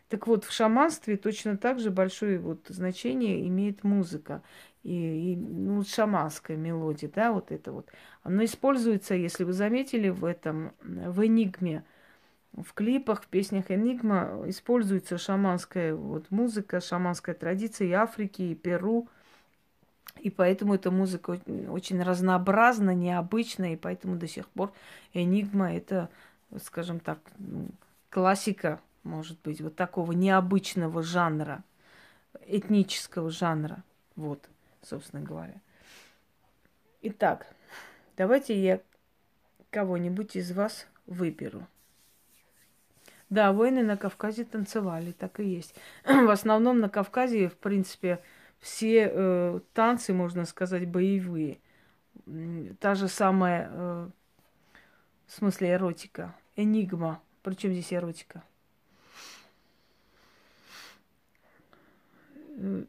[0.09, 4.41] Так вот, в шаманстве точно так же большое вот значение имеет музыка.
[4.83, 7.89] И, и ну, шаманская мелодия, да, вот это вот.
[8.23, 11.85] Оно используется, если вы заметили, в этом, в «Энигме»,
[12.51, 19.07] в клипах, в песнях «Энигма» используется шаманская вот музыка, шаманская традиция и Африки, и Перу–
[20.19, 24.71] и поэтому эта музыка очень разнообразна, необычная, и поэтому до сих пор
[25.13, 26.09] Энигма это,
[26.61, 27.67] скажем так, ну,
[28.09, 31.63] классика, может быть, вот такого необычного жанра,
[32.45, 33.83] этнического жанра.
[34.15, 34.47] Вот,
[34.83, 35.55] собственно говоря.
[37.01, 37.47] Итак,
[38.17, 38.81] давайте я
[39.71, 41.65] кого-нибудь из вас выберу.
[43.31, 45.73] Да, воины на Кавказе танцевали, так и есть.
[46.03, 48.21] В основном на Кавказе, в принципе,
[48.61, 51.59] все э, танцы, можно сказать, боевые.
[52.79, 54.09] Та же самая, э,
[55.25, 57.21] в смысле, эротика, энигма.
[57.41, 58.43] Причем здесь эротика?
[62.57, 62.85] Э,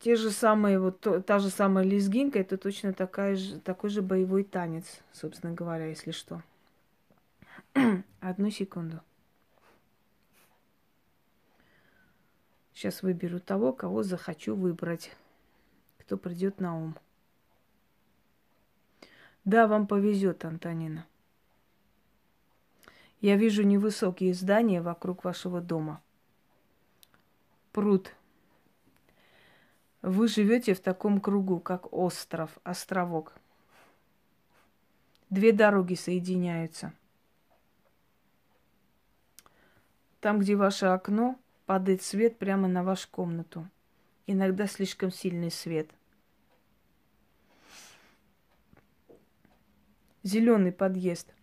[0.00, 4.02] те же самые, вот то, та же самая лезгинка, это точно такая же, такой же
[4.02, 6.42] боевой танец, собственно говоря, если что.
[8.20, 9.00] Одну секунду.
[12.78, 15.10] Сейчас выберу того, кого захочу выбрать.
[15.98, 16.96] Кто придет на ум.
[19.44, 21.04] Да, вам повезет, Антонина.
[23.20, 26.00] Я вижу невысокие здания вокруг вашего дома.
[27.72, 28.14] Пруд.
[30.00, 33.34] Вы живете в таком кругу, как остров, островок.
[35.30, 36.92] Две дороги соединяются.
[40.20, 41.36] Там, где ваше окно,
[41.68, 43.68] падает свет прямо на вашу комнату.
[44.26, 45.90] Иногда слишком сильный свет.
[50.22, 51.34] Зеленый подъезд.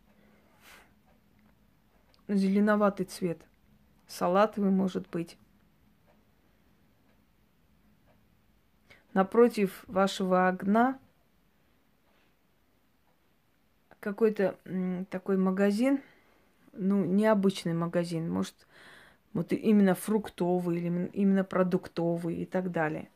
[2.28, 3.40] Зеленоватый цвет.
[4.08, 5.38] Салатовый может быть.
[9.14, 11.00] Напротив вашего окна
[14.00, 14.58] какой-то
[15.12, 16.02] такой магазин,
[16.74, 18.56] ну, необычный магазин, может,
[19.36, 23.10] вот именно фруктовый или именно продуктовый и так далее.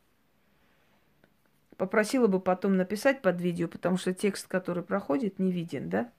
[1.78, 6.12] Попросила бы потом написать под видео, потому что текст, который проходит, не виден, да?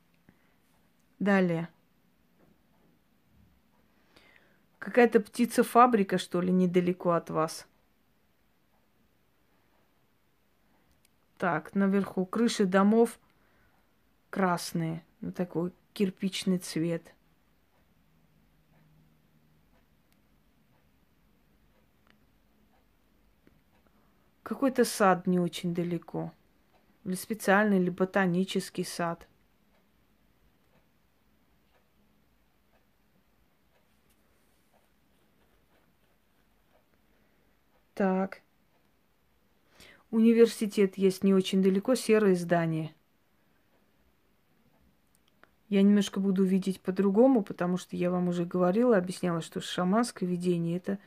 [1.20, 1.70] Далее.
[4.80, 7.68] Какая-то птица-фабрика, что ли, недалеко от вас.
[11.38, 13.20] Так, наверху крыши домов
[14.32, 17.14] красные, ну такой кирпичный цвет–
[24.52, 26.34] Какой-то сад не очень далеко.
[27.06, 29.26] Или специальный, или ботанический сад.
[37.94, 38.42] Так.
[40.10, 42.94] Университет есть не очень далеко, серое здание.
[45.70, 50.76] Я немножко буду видеть по-другому, потому что я вам уже говорила, объясняла, что шаманское видение
[50.76, 51.00] это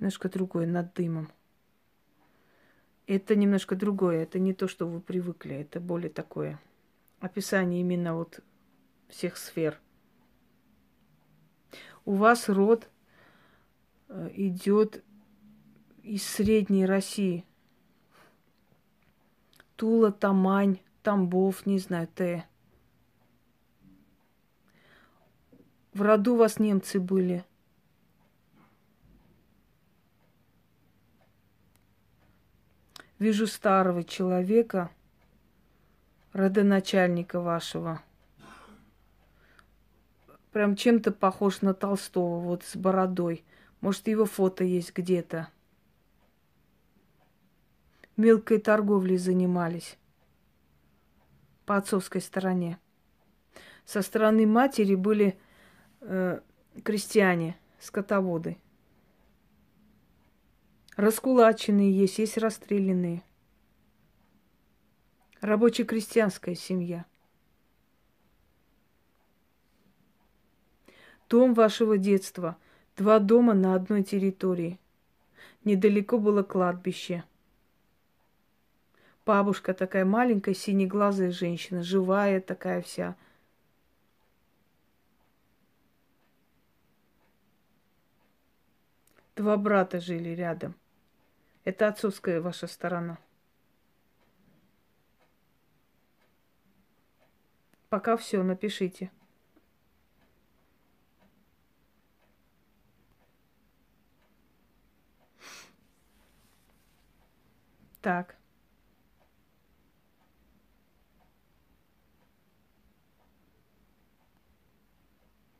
[0.00, 1.30] немножко другое, над дымом.
[3.08, 6.60] Это немножко другое, это не то, что вы привыкли, это более такое
[7.20, 8.40] описание именно вот
[9.08, 9.80] всех сфер.
[12.04, 12.86] У вас род
[14.08, 15.02] э, идет
[16.02, 17.46] из Средней России.
[19.76, 22.46] Тула, Тамань, Тамбов, не знаю, Т.
[25.94, 27.46] В роду у вас немцы были.
[33.18, 34.90] Вижу старого человека,
[36.32, 38.00] родоначальника вашего.
[40.52, 43.44] Прям чем-то похож на Толстого, вот с бородой.
[43.80, 45.48] Может, его фото есть где-то.
[48.16, 49.98] Мелкой торговлей занимались
[51.66, 52.78] по отцовской стороне.
[53.84, 55.38] Со стороны матери были
[56.00, 56.40] э,
[56.82, 58.58] крестьяне, скотоводы.
[60.98, 63.22] Раскулаченные есть, есть расстрелянные.
[65.40, 67.06] Рабоче-крестьянская семья.
[71.30, 72.58] Дом вашего детства.
[72.96, 74.78] Два дома на одной территории.
[75.64, 77.24] Недалеко было кладбище–
[79.28, 83.14] Бабушка такая маленькая, синеглазая женщина, живая такая вся.
[89.36, 90.74] Два брата жили рядом.
[91.68, 93.18] Это отцовская ваша сторона.
[97.90, 99.10] Пока все, напишите.
[108.00, 108.38] Так.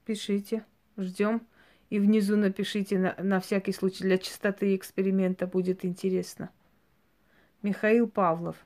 [0.06, 0.64] пишите,
[0.96, 1.46] ждем.
[1.90, 6.50] И внизу напишите на, на всякий случай, для чистоты эксперимента будет интересно.
[7.62, 8.56] Михаил Павлов.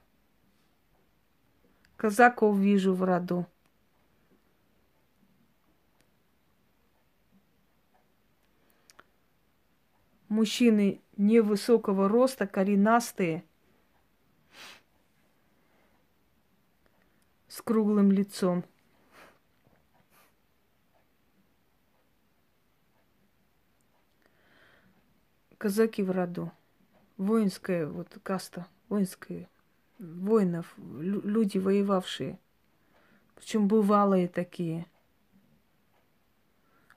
[1.96, 3.46] Казаков вижу в роду.
[10.28, 13.44] Мужчины невысокого роста, коренастые,
[17.46, 18.64] с круглым лицом.
[25.62, 26.50] Казаки в роду.
[27.18, 29.48] Воинская вот каста, воинская,
[30.00, 32.40] воинов, люди воевавшие.
[33.36, 34.86] Причем бывалые такие.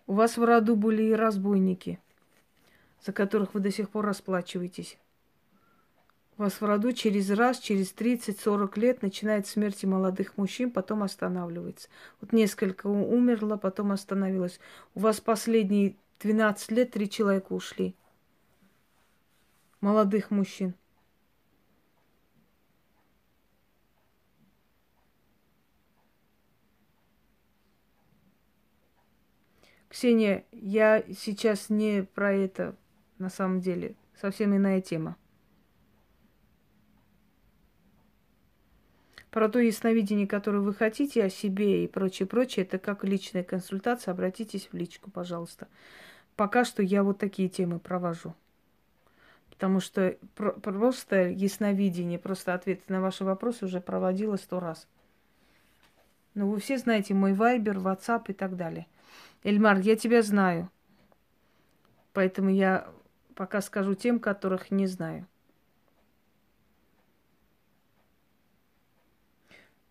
[0.08, 2.00] У вас в роду были и разбойники,
[3.06, 4.98] за которых вы до сих пор расплачиваетесь.
[6.40, 11.88] У вас в роду через раз, через 30-40 лет начинает смерти молодых мужчин, потом останавливается.
[12.20, 14.60] Вот несколько умерло, потом остановилось.
[14.96, 17.96] У вас последние 12 лет три человека ушли
[19.86, 20.74] молодых мужчин.
[29.88, 32.76] Ксения, я сейчас не про это
[33.20, 33.96] на самом деле.
[34.20, 35.18] Совсем иная тема.
[39.30, 44.14] Про то ясновидение, которое вы хотите о себе и прочее, прочее, это как личная консультация.
[44.14, 45.68] Обратитесь в личку, пожалуйста.
[46.36, 48.34] Пока что я вот такие темы провожу.
[49.56, 54.88] Потому что просто ясновидение, просто ответы на ваши вопросы уже проводила сто раз.
[56.34, 58.88] Но вы все знаете мой вайбер, ватсап и так далее.
[59.44, 60.70] Эльмар, я тебя знаю.
[62.12, 62.90] Поэтому я
[63.36, 65.26] пока скажу тем, которых не знаю.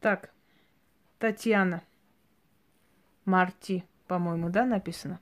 [0.00, 0.30] Так,
[1.18, 1.82] Татьяна.
[3.24, 5.18] Марти, по-моему, да, написано?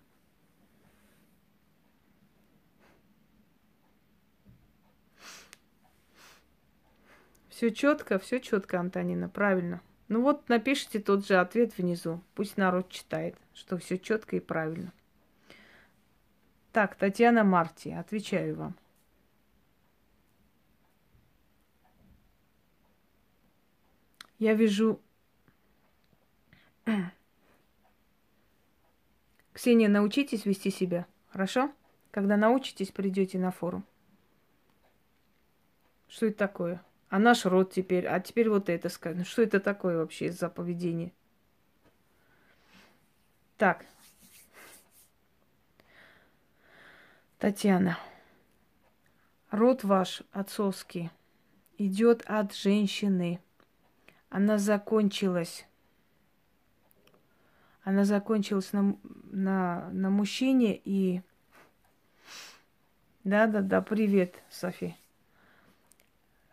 [7.63, 9.81] Все четко, все четко, Антонина, правильно.
[10.09, 12.21] Ну вот напишите тот же ответ внизу.
[12.35, 14.93] Пусть народ читает, что все четко и правильно.
[16.73, 18.77] Так, Татьяна Марти, отвечаю вам.
[24.41, 25.01] Я вижу...
[29.53, 31.73] Ксения, научитесь вести себя, хорошо?
[32.11, 33.85] Когда научитесь, придете на форум.
[36.09, 36.83] Что это такое?
[37.13, 39.19] А наш род теперь, а теперь вот это сказать.
[39.19, 41.13] Ну что это такое вообще за поведение?
[43.59, 43.85] Так.
[47.37, 47.99] Татьяна.
[49.51, 51.11] Род ваш отцовский
[51.77, 53.41] идет от женщины.
[54.31, 55.67] Она закончилась.
[57.83, 58.97] Она закончилась на,
[59.31, 61.21] на, на мужчине и...
[63.23, 64.97] Да-да-да, привет, Софи.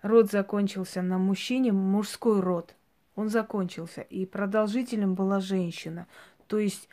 [0.01, 2.75] Род закончился на мужчине, мужской род.
[3.15, 4.01] Он закончился.
[4.01, 6.07] И продолжительным была женщина.
[6.47, 6.87] То есть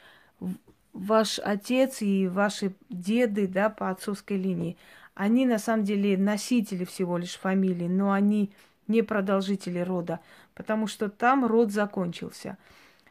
[0.93, 4.77] ваш отец и ваши деды, да, по отцовской линии,
[5.15, 8.51] они на самом деле носители всего лишь фамилии, но они
[8.89, 10.21] не продолжители рода,
[10.55, 12.59] потому что там род закончился.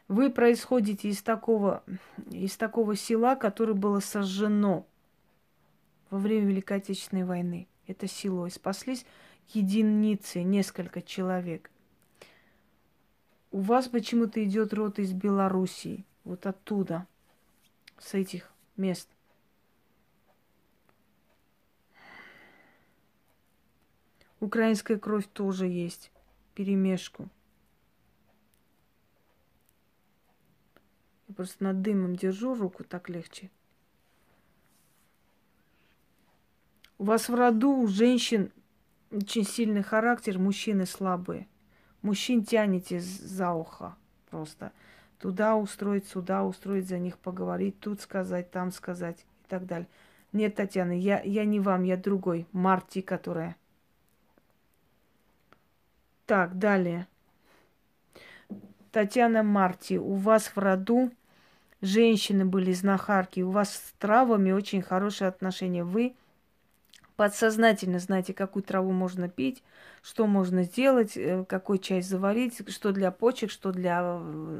[0.08, 1.82] Вы происходите из такого,
[2.30, 4.86] из такого села, которое было сожжено
[6.10, 7.66] во время Великой Отечественной войны.
[7.86, 8.46] Это село.
[8.46, 9.04] И спаслись
[9.48, 11.70] единицы, несколько человек.
[13.50, 17.06] У вас почему-то идет род из Белоруссии, вот оттуда,
[17.98, 19.08] с этих мест.
[24.40, 26.10] Украинская кровь тоже есть,
[26.54, 27.28] перемешку.
[31.28, 33.50] Я просто над дымом держу руку, так легче.
[36.98, 38.52] У вас в роду у женщин
[39.16, 41.48] очень сильный характер, мужчины слабые.
[42.02, 43.96] Мужчин тянете за ухо
[44.30, 44.72] просто.
[45.18, 49.88] Туда устроить, сюда устроить, за них поговорить, тут сказать, там сказать и так далее.
[50.32, 52.46] Нет, Татьяна, я, я не вам, я другой.
[52.52, 53.56] Марти, которая.
[56.26, 57.06] Так, далее.
[58.92, 61.10] Татьяна Марти, у вас в роду
[61.80, 65.84] женщины были знахарки, у вас с травами очень хорошие отношения.
[65.84, 66.14] Вы
[67.16, 69.62] подсознательно знаете, какую траву можно пить,
[70.02, 74.18] что можно сделать, э, какой чай заварить, что для почек, что для э,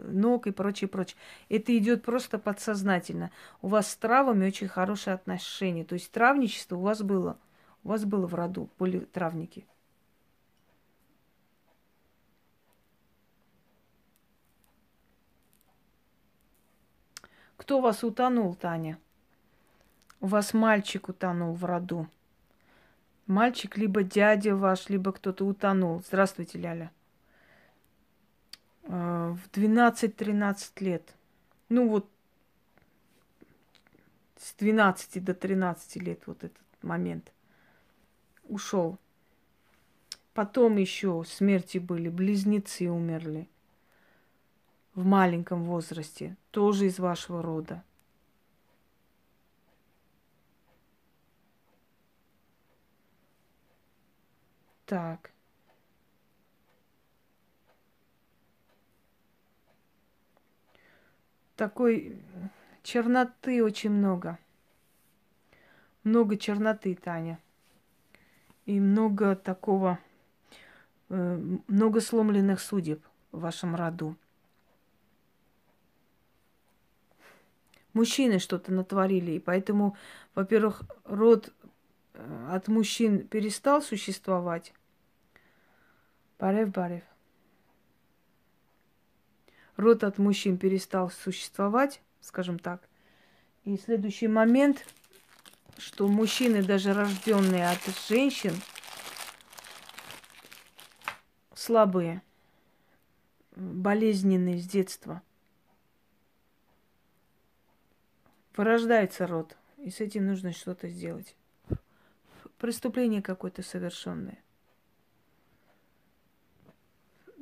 [0.08, 1.16] ног и прочее, прочее.
[1.48, 3.30] Это идет просто подсознательно.
[3.62, 5.84] У вас с травами очень хорошие отношения.
[5.84, 7.38] То есть травничество у вас было.
[7.84, 9.66] У вас было в роду, были травники.
[17.56, 18.98] Кто вас утонул, Таня?
[20.20, 22.08] У вас мальчик утонул в роду.
[23.26, 26.02] Мальчик либо дядя ваш, либо кто-то утонул.
[26.06, 26.92] Здравствуйте, Ляля.
[28.84, 31.14] А, в 12-13 лет.
[31.68, 32.08] Ну вот
[34.36, 37.32] с 12 до 13 лет вот этот момент
[38.44, 38.98] ушел.
[40.32, 43.48] Потом еще смерти были, близнецы умерли
[44.94, 47.82] в маленьком возрасте, тоже из вашего рода.
[54.86, 55.32] Так.
[61.56, 62.22] Такой
[62.84, 64.38] черноты очень много.
[66.04, 67.40] Много черноты, Таня.
[68.64, 69.98] И много такого,
[71.08, 74.14] э, много сломленных судеб в вашем роду.
[77.92, 79.96] Мужчины что-то натворили, и поэтому,
[80.34, 81.52] во-первых, род
[82.16, 84.72] Э, от мужчин перестал существовать.
[86.38, 87.04] Барев, барев.
[89.76, 92.88] Род от мужчин перестал существовать, скажем так.
[93.64, 94.86] И следующий момент,
[95.76, 98.54] что мужчины, даже рожденные от женщин,
[101.54, 102.22] слабые,
[103.54, 105.22] болезненные с детства.
[108.56, 111.36] Вырождается род, и с этим нужно что-то сделать
[112.58, 114.38] преступление какое-то совершенное.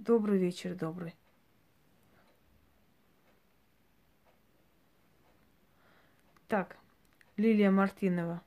[0.07, 1.15] Добрый вечер, добрый.
[6.47, 6.77] Так,
[7.39, 8.43] Лилия Мартинова.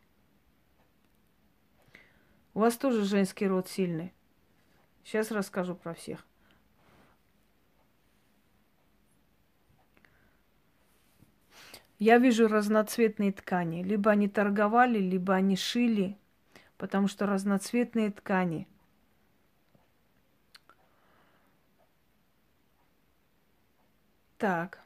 [2.53, 4.13] У вас тоже женский род сильный.
[5.03, 6.27] Сейчас расскажу про всех.
[11.97, 13.81] Я вижу разноцветные ткани.
[13.81, 16.19] Либо они торговали, либо они шили,
[16.77, 18.67] потому что разноцветные ткани.
[24.37, 24.79] Так.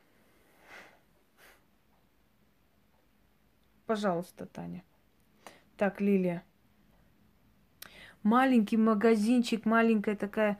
[3.85, 4.83] Пожалуйста, Таня.
[5.77, 6.43] Так, Лилия.
[8.23, 10.59] Маленький магазинчик, маленькая такая,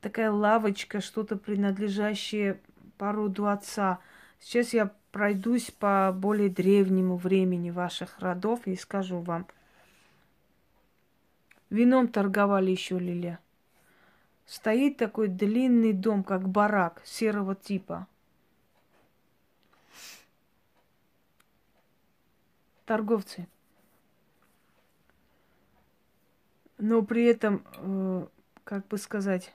[0.00, 2.60] такая лавочка, что-то принадлежащее
[2.98, 4.00] по роду отца.
[4.40, 9.46] Сейчас я пройдусь по более древнему времени ваших родов и скажу вам–
[11.74, 13.40] Вином торговали еще Лилия.
[14.46, 18.06] Стоит такой длинный дом, как барак серого типа.
[22.84, 23.48] Торговцы.
[26.78, 28.26] Но при этом, э,
[28.64, 29.54] как бы сказать,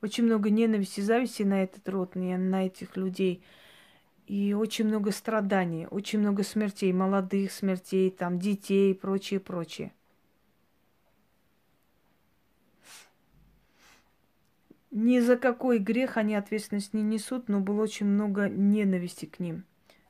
[0.00, 3.42] очень много ненависти, зависти на этот род, на этих людей.
[4.26, 9.92] И очень много страданий, очень много смертей, молодых смертей, там, детей и прочее, прочее.
[14.90, 19.64] Ни за какой грех они ответственность не несут, но было очень много ненависти к ним.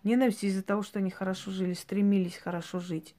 [0.04, 3.14] Ненависти из-за того, что они хорошо жили, стремились хорошо жить.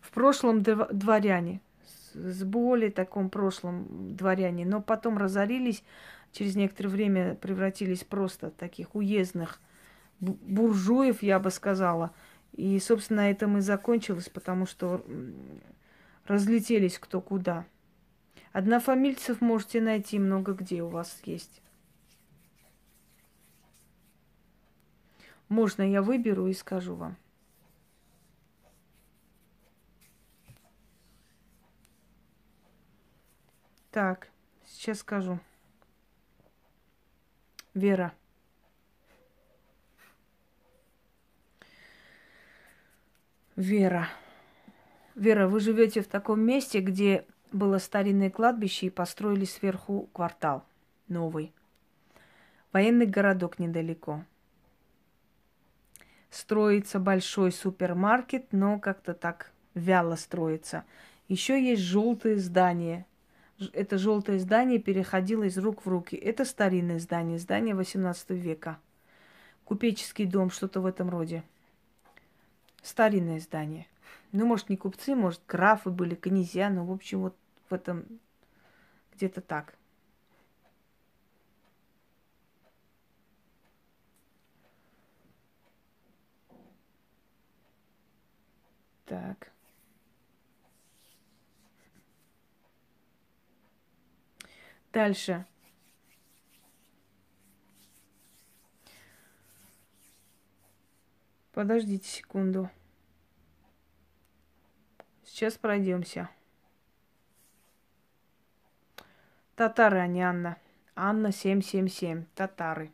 [0.00, 1.62] В прошлом дворяне,
[2.12, 5.82] с более таком прошлом дворяне, но потом разорились,
[6.32, 9.58] через некоторое время превратились просто в таких уездных
[10.20, 12.12] буржуев, я бы сказала.
[12.52, 15.02] И, собственно, это и закончилось, потому что
[16.26, 17.64] разлетелись кто куда.
[18.52, 21.61] Однофамильцев можете найти много где у вас есть.
[25.52, 27.14] Можно я выберу и скажу вам.
[33.90, 34.30] Так,
[34.64, 35.38] сейчас скажу.
[37.74, 38.14] Вера.
[43.54, 44.08] Вера.
[45.14, 50.64] Вера, вы живете в таком месте, где было старинное кладбище и построили сверху квартал
[51.08, 51.52] новый.
[52.72, 54.24] Военный городок недалеко.
[56.32, 60.86] Строится большой супермаркет, но как-то так вяло строится.
[61.28, 63.04] Еще есть желтые здания.
[63.74, 66.16] Это желтое здание переходило из рук в руки.
[66.16, 68.78] Это старинное здание, здание 18 века.
[69.66, 71.44] Купеческий дом, что-то в этом роде.
[72.80, 73.86] Старинное здание.
[74.32, 77.36] Ну, может, не купцы, может, графы были, князья, но, в общем, вот
[77.68, 78.06] в этом
[79.14, 79.74] где-то так.
[89.06, 89.52] Так.
[94.92, 95.46] Дальше.
[101.52, 102.70] Подождите секунду.
[105.24, 106.30] Сейчас пройдемся.
[109.54, 110.56] Татары, а не Анна.
[110.94, 112.26] Анна 777.
[112.34, 112.90] Татары.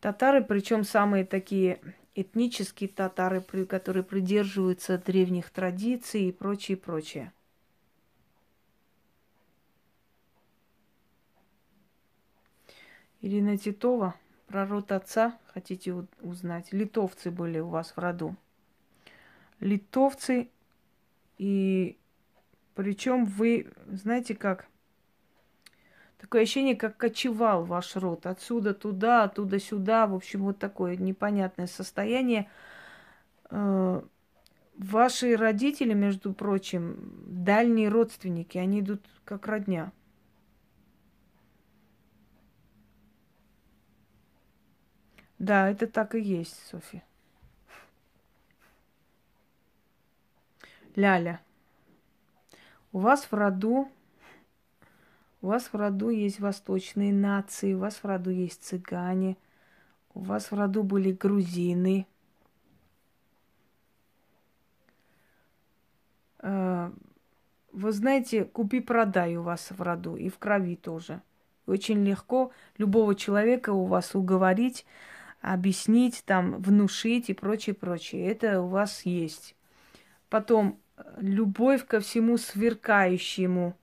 [0.00, 1.80] Татары, причем самые такие
[2.14, 7.32] этнические татары, которые придерживаются древних традиций и прочее, прочее.
[13.20, 14.14] Ирина Титова,
[14.46, 16.72] про род отца хотите узнать?
[16.72, 18.36] Литовцы были у вас в роду.
[19.60, 20.50] Литовцы
[21.38, 21.96] и
[22.74, 24.66] причем вы, знаете как,
[26.18, 28.26] такое ощущение, как кочевал ваш род.
[28.26, 30.06] Отсюда туда, оттуда сюда.
[30.06, 32.48] В общем, вот такое непонятное состояние.
[33.50, 34.02] Э,
[34.76, 39.92] ваши родители, между прочим, дальние родственники, они идут как родня.
[45.38, 47.02] Да, это так и есть, Софья.
[50.96, 51.40] Ляля.
[52.92, 53.88] У вас в роду,
[55.44, 59.36] у вас в роду есть восточные нации, у вас в роду есть цыгане,
[60.14, 62.06] у вас в роду были грузины.
[66.38, 66.90] Э,
[67.72, 71.20] вы знаете, купи-продай у вас в роду и в крови тоже.
[71.66, 74.86] Очень легко любого человека у вас уговорить,
[75.42, 78.30] объяснить, там, внушить и прочее, прочее.
[78.30, 79.56] Это у вас есть.
[80.30, 80.80] Потом
[81.18, 83.76] любовь ко всему сверкающему.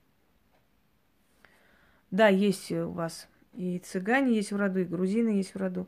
[2.12, 5.88] Да, есть у вас и цыгане есть в роду, и грузины есть в роду.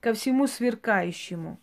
[0.00, 1.58] Ко всему сверкающему,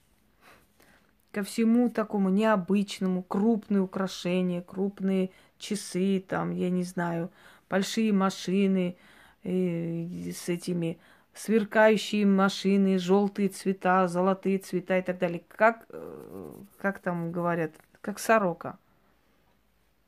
[1.32, 7.32] ко всему такому необычному, крупные украшения, крупные часы, там, я не знаю,
[7.70, 8.98] большие машины
[9.44, 10.98] э, с этими
[11.34, 15.44] сверкающие машины, желтые цвета, золотые цвета и так далее.
[15.48, 18.78] Как, э, как там говорят, как сорока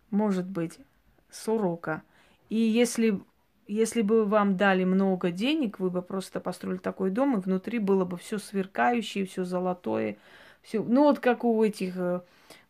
[0.09, 0.79] может быть,
[1.29, 2.01] с урока.
[2.49, 3.19] И если,
[3.67, 8.05] если бы вам дали много денег, вы бы просто построили такой дом, и внутри было
[8.05, 10.17] бы все сверкающее, все золотое,
[10.61, 10.83] все.
[10.83, 12.21] Ну вот как у этих э,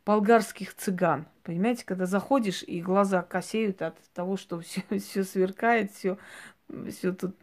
[0.06, 1.26] болгарских цыган.
[1.44, 6.18] Понимаете, когда заходишь, и глаза косеют от того, что все, все сверкает, все,
[6.90, 7.36] все тут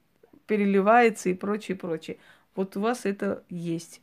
[0.47, 2.19] переливается и прочее, прочее.
[2.55, 4.01] Вот у вас это есть.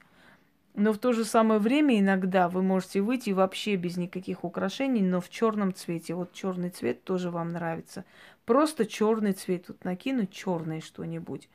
[0.73, 5.19] Но в то же самое время иногда вы можете выйти вообще без никаких украшений, но
[5.19, 6.13] в черном цвете.
[6.13, 8.05] Вот черный цвет тоже вам нравится.
[8.45, 9.67] Просто черный цвет.
[9.67, 11.49] Вот накинуть черное что-нибудь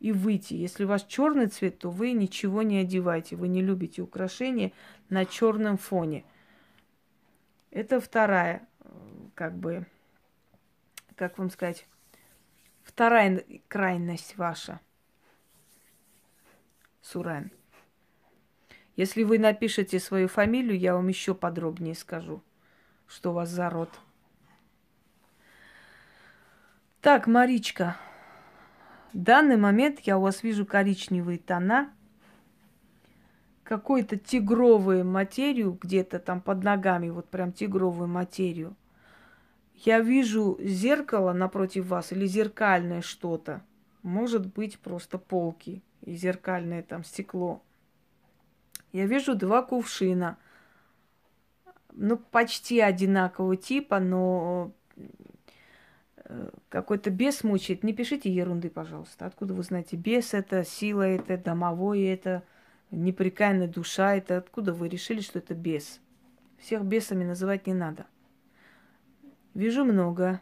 [0.00, 0.54] и выйти.
[0.54, 3.36] Если у вас черный цвет, то вы ничего не одеваете.
[3.36, 4.72] Вы не любите украшения
[5.08, 6.24] на черном фоне.
[7.70, 8.68] Это вторая,
[9.34, 9.86] как бы,
[11.16, 11.86] как вам сказать,
[12.82, 14.80] Вторая крайность ваша.
[17.00, 17.50] Сурен.
[18.96, 22.42] Если вы напишете свою фамилию, я вам еще подробнее скажу,
[23.06, 23.88] что у вас за род.
[27.02, 27.96] Так, Маричка,
[29.12, 31.92] в данный момент я у вас вижу коричневые тона,
[33.64, 38.76] какую-то тигровую материю где-то там под ногами, вот прям тигровую материю.
[39.74, 43.64] Я вижу зеркало напротив вас или зеркальное что-то.
[44.04, 47.64] Может быть, просто полки и зеркальное там стекло.
[48.92, 50.38] Я вижу два кувшина.
[51.94, 54.70] Ну, почти одинакового типа, но
[56.68, 57.82] какой-то бес мучает.
[57.82, 59.26] Не пишите ерунды, пожалуйста.
[59.26, 59.96] Откуда вы знаете?
[59.96, 62.42] Бес это, сила это, домовой это,
[62.90, 64.38] непрекаянная душа это.
[64.38, 66.00] Откуда вы решили, что это бес?
[66.58, 68.06] Всех бесами называть не надо.
[69.54, 70.40] Вижу много.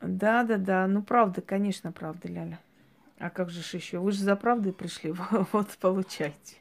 [0.00, 0.86] Да, да, да.
[0.86, 2.60] Ну, правда, конечно, правда, Ляля.
[3.18, 3.98] А как же еще?
[3.98, 5.12] Вы же за правдой пришли.
[5.52, 6.56] вот, получайте.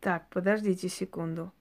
[0.00, 1.52] Так, подождите секунду.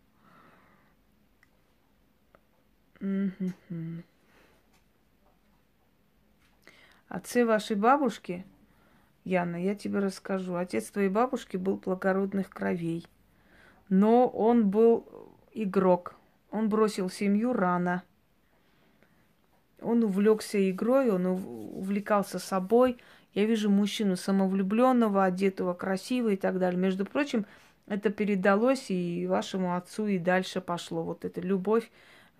[7.08, 8.45] Отцы вашей бабушки,
[9.24, 10.56] Яна, я тебе расскажу.
[10.56, 13.06] Отец твоей бабушки был благородных кровей.
[13.89, 15.06] Но он был
[15.54, 16.16] игрок.
[16.52, 18.04] Он бросил семью рано.
[19.82, 22.97] Он увлекся игрой, он увлекался собой.
[23.34, 26.80] Я вижу мужчину самовлюбленного, одетого красиво и так далее.
[26.80, 27.45] Между прочим,
[27.88, 31.04] это передалось и вашему отцу, и дальше пошло.
[31.04, 31.89] Вот эта любовь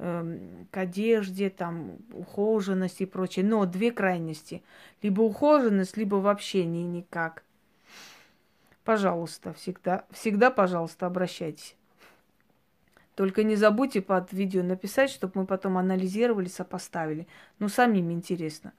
[0.02, 3.46] к одежде, там, ухоженность и прочее.
[3.46, 4.64] Но две крайности.
[5.04, 7.44] Либо ухоженность, либо вообще не никак.
[8.84, 11.76] Пожалуйста, всегда, всегда, пожалуйста, обращайтесь.
[13.16, 17.28] Только не забудьте под видео написать, чтобы мы потом анализировали, сопоставили.
[17.60, 18.74] Ну, самим интересно.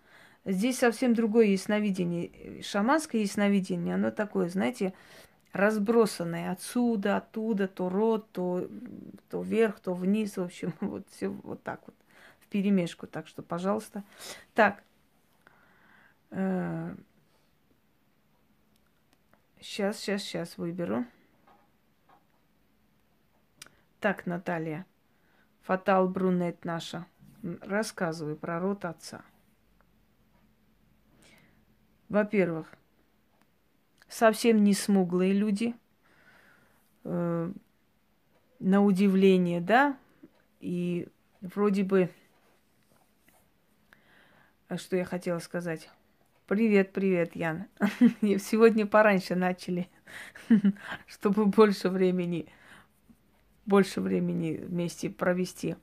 [0.45, 2.63] Здесь совсем другое ясновидение.
[2.63, 4.93] Шаманское ясновидение, оно такое, знаете,
[5.53, 8.69] разбросанное отсюда, оттуда, то рот, то,
[9.31, 11.95] то вверх, то вниз, в общем, вот все вот так вот,
[12.41, 13.07] в перемешку.
[13.07, 14.05] Так что, пожалуйста.
[14.55, 14.83] Так.
[19.61, 21.05] Сейчас, сейчас, сейчас выберу.
[24.01, 24.87] Так, Наталья,
[25.61, 27.07] Фатал Брунет наша,
[27.43, 29.23] рассказывай про род отца.
[32.09, 32.67] Во-первых,
[34.13, 35.75] совсем не смуглые люди,
[37.05, 37.53] э,
[38.61, 39.97] на удивление, да,
[40.61, 41.09] и
[41.41, 42.11] вроде бы,
[44.69, 45.91] а что я хотела сказать?
[46.47, 47.67] Привет, привет, Ян.
[48.21, 49.89] Сегодня пораньше начали,
[51.07, 52.49] чтобы больше времени
[53.65, 55.77] больше времени вместе провести.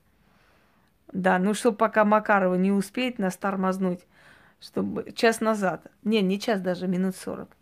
[1.11, 4.05] Да, ну что, пока Макарова не успеет нас тормознуть,
[4.59, 7.55] чтобы час назад, не, не час даже, минут сорок,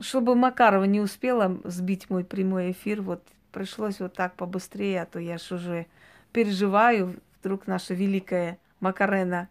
[0.00, 3.22] чтобы Макарова не успела сбить мой прямой эфир, вот
[3.52, 5.86] пришлось вот так побыстрее, а то я ж уже
[6.32, 9.48] переживаю, вдруг наша великая Макарена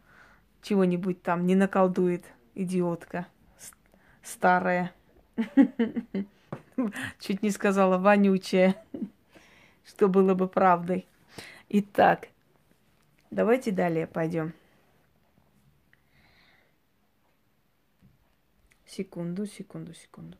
[0.62, 2.26] чего-нибудь там не наколдует,
[2.56, 3.28] идиотка
[4.22, 4.91] старая.
[7.20, 8.76] Чуть не сказала вонючая
[9.86, 11.06] что было бы правдой.
[11.70, 12.28] Итак,
[13.32, 14.54] давайте далее пойдем.
[18.96, 20.38] Секунду, секунду, секунду.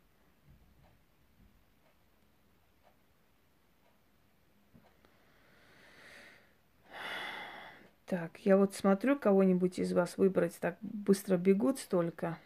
[8.06, 12.38] Так, я вот смотрю, кого-нибудь из вас выбрать, так быстро бегут столько.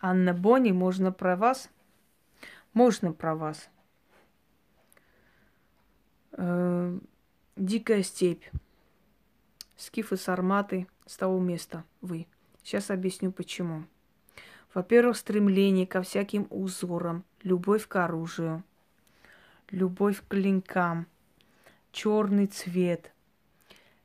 [0.00, 1.68] Анна Бонни, можно про вас?
[2.72, 3.68] Можно про вас.
[6.32, 6.96] Э,
[7.56, 8.44] дикая степь.
[9.76, 12.28] Скифы, сарматы с того места вы.
[12.62, 13.86] Сейчас объясню почему.
[14.76, 18.62] Во-первых, стремление ко всяким узорам, любовь к оружию,
[19.70, 21.06] любовь к клинкам,
[21.92, 23.10] черный цвет,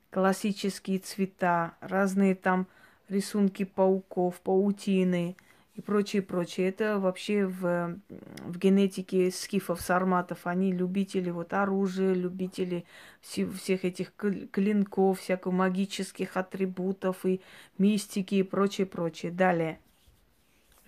[0.08, 2.66] классические цвета, разные там
[3.10, 5.36] рисунки пауков, паутины–
[5.74, 6.68] и прочее, прочее.
[6.68, 7.98] Это вообще в,
[8.44, 10.46] в генетике скифов, сарматов.
[10.46, 12.84] Они любители вот оружия, любители
[13.20, 17.40] всех этих клинков, всяких магических атрибутов и
[17.78, 19.32] мистики и прочее, прочее.
[19.32, 19.78] Далее.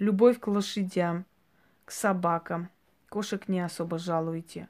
[0.05, 1.25] Любовь к лошадям,
[1.87, 2.69] к собакам.
[3.09, 4.69] Кошек не особо жалуете.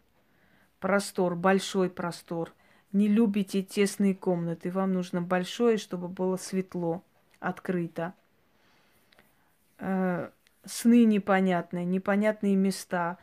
[0.79, 2.53] Простор, большой простор.
[2.93, 4.71] Не любите тесные комнаты.
[4.71, 7.03] Вам нужно большое, чтобы было светло,
[7.41, 8.15] открыто
[9.79, 10.31] э,
[10.65, 13.19] сны непонятные, непонятные места,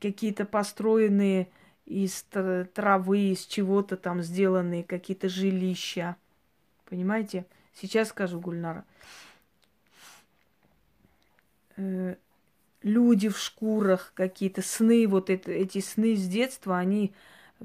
[0.00, 1.48] какие-то построенные
[1.84, 2.22] из
[2.74, 6.14] травы, из чего-то там сделанные какие-то жилища.
[6.88, 7.44] Понимаете?
[7.74, 8.84] Сейчас скажу, Гульнара.
[11.80, 12.16] Э,
[12.82, 17.12] люди в шкурах какие-то, сны, вот это, эти сны с детства, они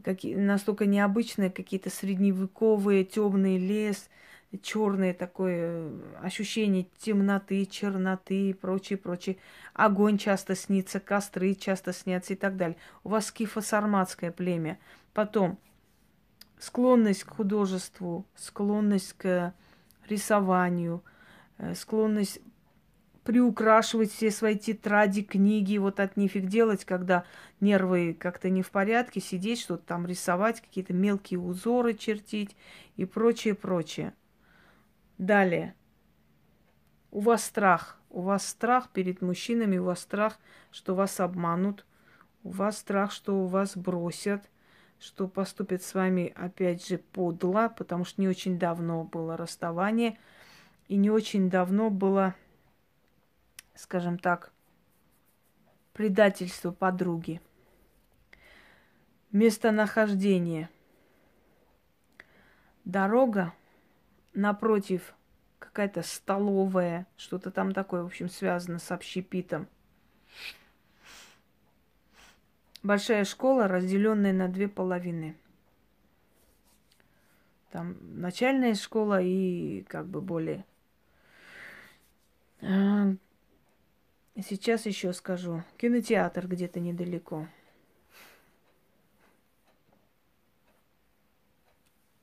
[0.04, 4.10] какие, настолько необычные, какие-то средневековые, темный лес,
[4.62, 9.38] черное такое э, ощущение темноты, черноты и прочее, прочее.
[9.74, 12.78] Огонь часто снится, костры часто снятся и так далее.
[13.04, 14.80] У вас скифо-сарматское племя.
[15.14, 15.58] Потом
[16.60, 19.54] склонность к художеству, склонность к
[20.08, 21.04] рисованию,
[21.58, 22.40] э, склонность
[23.26, 27.26] приукрашивать все свои тетради, книги, вот от нифиг делать, когда
[27.60, 32.56] нервы как-то не в порядке, сидеть, что-то там рисовать, какие-то мелкие узоры чертить
[32.96, 34.14] и прочее, прочее.
[35.18, 35.74] Далее.
[37.10, 38.00] У вас страх.
[38.12, 40.38] У вас страх перед мужчинами, у вас страх,
[40.72, 41.84] что вас обманут,
[42.44, 44.44] у вас страх, что вас бросят,
[45.00, 50.20] что поступят с вами опять же подло, потому что не очень давно было расставание,
[50.88, 52.36] и не очень давно было
[53.76, 54.52] скажем так,
[55.94, 57.42] предательство подруги.
[59.32, 60.70] Местонахождение.
[62.84, 63.54] Дорога
[64.34, 65.16] напротив
[65.60, 69.68] какая-то столовая, что-то там такое, в общем, связано с общепитом.
[72.84, 75.36] Большая школа, разделенная на две половины.
[77.72, 80.66] Там начальная школа и как бы более
[82.62, 83.16] а,
[84.38, 85.64] Сейчас еще скажу.
[85.78, 87.48] Кинотеатр где-то недалеко.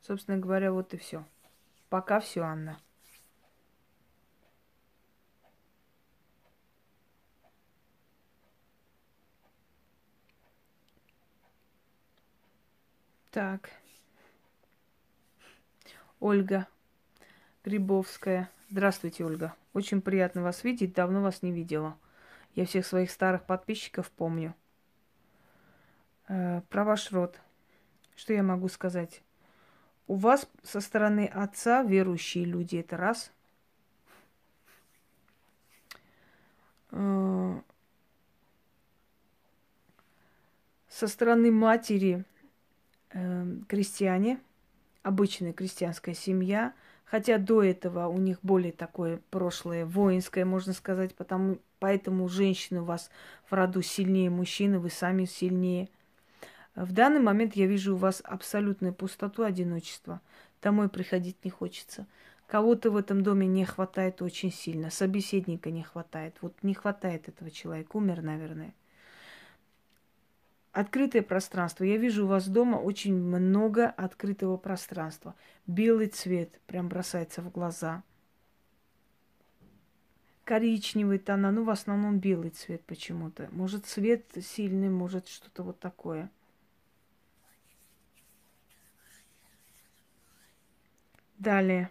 [0.03, 1.25] Собственно говоря, вот и все.
[1.89, 2.79] Пока все, Анна.
[13.31, 13.71] Так.
[16.21, 16.69] Ольга
[17.65, 18.51] Грибовская.
[18.69, 19.57] Здравствуйте, Ольга.
[19.73, 20.93] Очень приятно вас видеть.
[20.93, 21.97] Давно вас не видела.
[22.55, 24.55] Я всех своих старых подписчиков помню.
[26.29, 27.41] Э, про ваш род.
[28.15, 29.23] Что я могу сказать?
[30.07, 33.33] У вас со стороны отца верующие люди, это раз.
[36.91, 37.61] Э,
[40.89, 42.25] со стороны матери
[43.11, 44.41] э, крестьяне,
[45.03, 46.75] обычная крестьянская семья–
[47.13, 52.85] Хотя до этого у них более такое прошлое воинское, можно сказать, потому, поэтому женщины у
[52.85, 53.11] вас
[53.51, 55.89] в роду сильнее мужчины, вы сами сильнее.
[56.77, 60.21] В данный момент я вижу у вас абсолютную пустоту, одиночество.
[60.63, 62.07] Домой приходить не хочется.
[62.47, 66.37] Кого-то в этом доме не хватает очень сильно, собеседника не хватает.
[66.41, 68.75] Вот не хватает этого человека, умер, наверное
[70.71, 71.83] открытое пространство.
[71.83, 75.35] Я вижу у вас дома очень много открытого пространства.
[75.67, 78.05] Белый цвет прям бросается в глаза.
[80.53, 83.49] Коричневый тона, ну в основном белый цвет почему-то.
[83.53, 86.31] Может цвет сильный, может что-то вот такое.
[91.39, 91.91] Далее.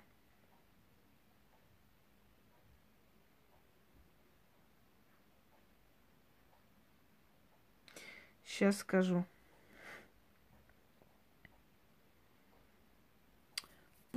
[8.45, 9.26] Сейчас скажу.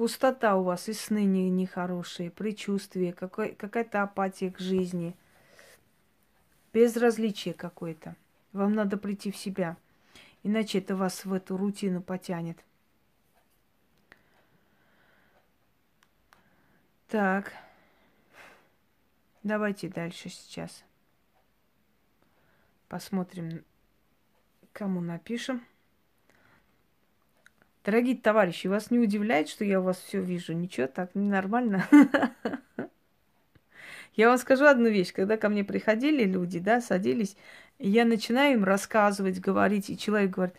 [0.04, 5.16] Пустота у вас и сны не, нехорошие, предчувствие, какой, какая-то апатия к жизни,
[6.74, 8.14] безразличие какое-то.
[8.52, 9.78] Вам надо прийти в себя,
[10.42, 12.58] иначе это вас в эту рутину потянет.
[17.08, 17.54] Так,
[19.42, 20.84] давайте дальше сейчас.
[22.88, 23.64] Посмотрим
[24.74, 25.64] Кому напишем?
[27.84, 30.54] Дорогие товарищи, вас не удивляет, что я у вас все вижу?
[30.54, 31.86] Ничего, так нормально.
[34.16, 35.12] Я вам скажу одну вещь.
[35.12, 37.36] Когда ко мне приходили люди, да, садились,
[37.80, 40.54] я начинаю им рассказывать, говорить, и человек говорит,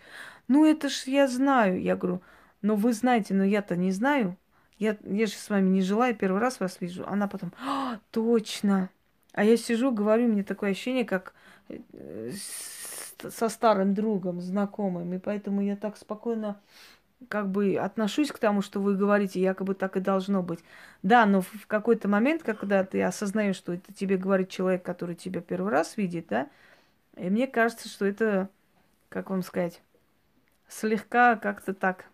[0.50, 1.82] ну это ж я знаю.
[1.82, 2.22] Я говорю,
[2.62, 4.36] но вы знаете, но я-то не знаю.
[4.78, 7.08] Я, я же с вами не жила, я первый раз вас вижу.
[7.08, 8.90] Она потом, а, точно.
[9.32, 11.34] А я сижу, говорю, мне такое ощущение, как
[11.70, 12.32] э,
[13.32, 16.60] со старым другом, знакомым, и поэтому я так спокойно
[17.30, 20.60] как бы отношусь к тому, что вы говорите, якобы так и должно быть.
[21.04, 25.42] Да, но в какой-то момент, когда ты осознаешь, что это тебе говорит человек, который тебя
[25.42, 26.50] первый раз видит, да,
[27.16, 28.50] и мне кажется, что это,
[29.10, 29.82] как вам сказать,
[30.68, 32.06] слегка как-то так.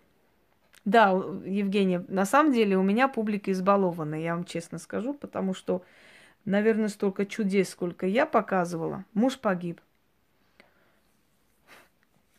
[0.83, 5.83] Да, Евгения, на самом деле у меня публика избалованная, я вам честно скажу, потому что,
[6.45, 9.81] наверное, столько чудес, сколько я показывала, муж погиб–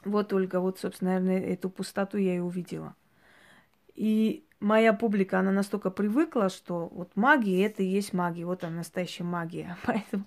[0.04, 2.94] Вот, Ольга, вот, собственно, наверное, эту пустоту я и увидела.
[3.94, 8.76] И моя публика, она настолько привыкла, что вот магия это и есть магия, вот она
[8.76, 9.76] настоящая магия.
[9.86, 10.26] Поэтому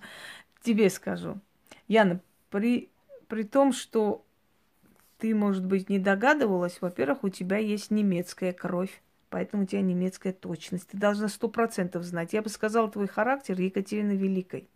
[0.62, 1.40] тебе скажу.
[1.88, 2.20] Яна,
[2.50, 2.90] при,
[3.28, 4.24] при том, что
[5.18, 10.32] ты, может быть, не догадывалась, во-первых, у тебя есть немецкая кровь, поэтому у тебя немецкая
[10.32, 10.88] точность.
[10.88, 12.32] Ты должна сто процентов знать.
[12.32, 14.68] Я бы сказала, твой характер Екатерины Великой.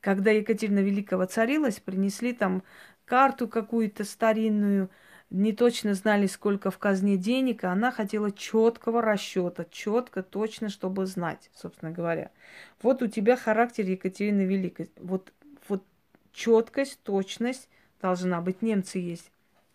[0.00, 2.62] Когда Екатерина Великого царилась, принесли там
[3.04, 4.90] карту какую-то старинную,
[5.30, 11.06] не точно знали, сколько в казне денег, а она хотела четкого расчета, четко, точно, чтобы
[11.06, 12.30] знать, собственно говоря.
[12.82, 14.90] Вот у тебя характер Екатерины Великой.
[14.96, 15.32] Вот,
[15.68, 15.82] вот
[16.32, 17.68] четкость, точность
[18.00, 18.62] должна быть.
[18.62, 19.30] Немцы есть.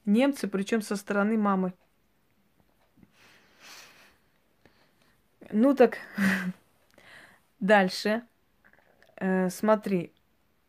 [0.06, 1.74] Немцы, причем со стороны мамы.
[5.52, 5.98] Ну так,
[7.60, 8.24] дальше.
[9.18, 10.14] Э, смотри,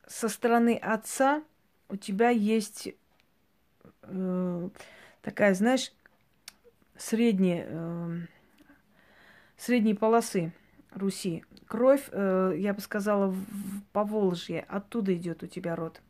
[0.07, 1.43] со стороны отца
[1.91, 2.89] у тебя есть
[4.03, 4.69] э,
[5.23, 5.93] такая, знаешь,
[6.97, 8.21] средняя, э,
[9.57, 10.53] средней полосы
[10.93, 11.45] Руси.
[11.67, 14.65] Кровь, э, я бы сказала, в, в Поволжье.
[14.69, 16.01] Оттуда идет у тебя род.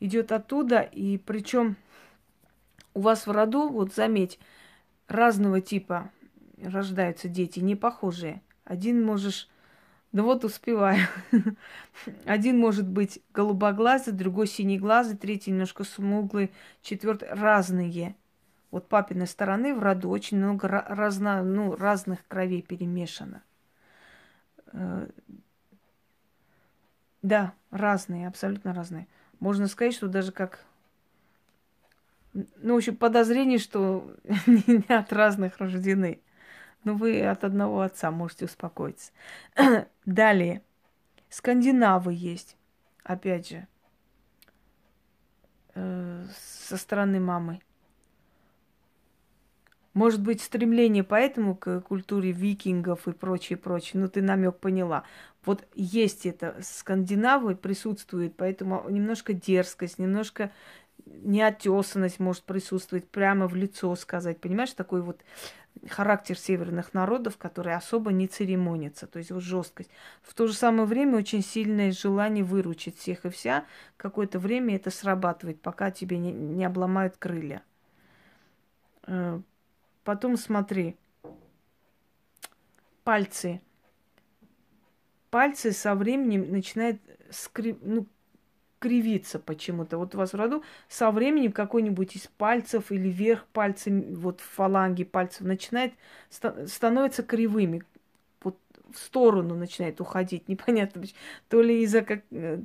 [0.00, 1.76] Идет оттуда, и причем
[2.94, 4.38] у вас в роду, вот заметь,
[5.06, 6.10] разного типа
[6.60, 8.42] рождаются дети, не похожие.
[8.64, 9.48] Один можешь
[10.12, 11.06] да вот успеваю.
[12.26, 16.52] Один может быть голубоглазый, другой синеглазый, третий немножко смуглый,
[16.82, 18.14] четвертый разные.
[18.70, 23.42] Вот папиной стороны в роду очень много разно, ну, разных кровей перемешано.
[24.72, 25.08] Э,
[27.22, 29.06] да, разные, абсолютно разные.
[29.40, 30.64] Можно сказать, что даже как...
[32.34, 34.10] Ну, в общем, подозрение, что
[34.46, 36.20] не от разных рождены.
[36.84, 39.12] Ну, вы от одного отца можете успокоиться.
[40.06, 40.62] Далее.
[41.28, 42.56] Скандинавы есть.
[43.04, 43.66] Опять же.
[45.74, 47.60] Э, со стороны мамы.
[49.94, 54.00] Может быть, стремление поэтому к культуре викингов и прочее, прочее.
[54.00, 55.04] Ну, ты намек поняла.
[55.44, 60.50] Вот есть это, скандинавы присутствует, поэтому немножко дерзкость, немножко
[61.06, 64.40] неотесанность может присутствовать, прямо в лицо сказать.
[64.40, 65.20] Понимаешь, такой вот
[65.88, 69.90] характер северных народов, которые особо не церемонятся, то есть вот жесткость.
[70.22, 73.64] В то же самое время очень сильное желание выручить всех и вся.
[73.96, 77.62] Какое-то время это срабатывает, пока тебе не, не обломают крылья.
[79.06, 79.40] Э,
[80.04, 80.96] потом смотри,
[83.04, 83.60] пальцы.
[85.30, 87.00] Пальцы со временем начинают
[87.30, 88.06] скрип, ну,
[88.82, 89.96] кривиться почему-то.
[89.96, 95.04] Вот у вас в роду со временем какой-нибудь из пальцев или верх пальца, вот фаланги
[95.04, 95.92] пальцев начинает,
[96.30, 97.84] становится кривыми.
[98.42, 98.58] Вот
[98.90, 100.48] в сторону начинает уходить.
[100.48, 101.04] Непонятно,
[101.48, 102.60] то ли из-за как, э,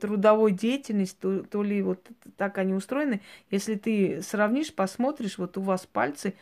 [0.00, 2.06] трудовой деятельности, то, то ли вот
[2.36, 3.20] так они устроены.
[3.50, 6.34] Если ты сравнишь, посмотришь, вот у вас пальцы,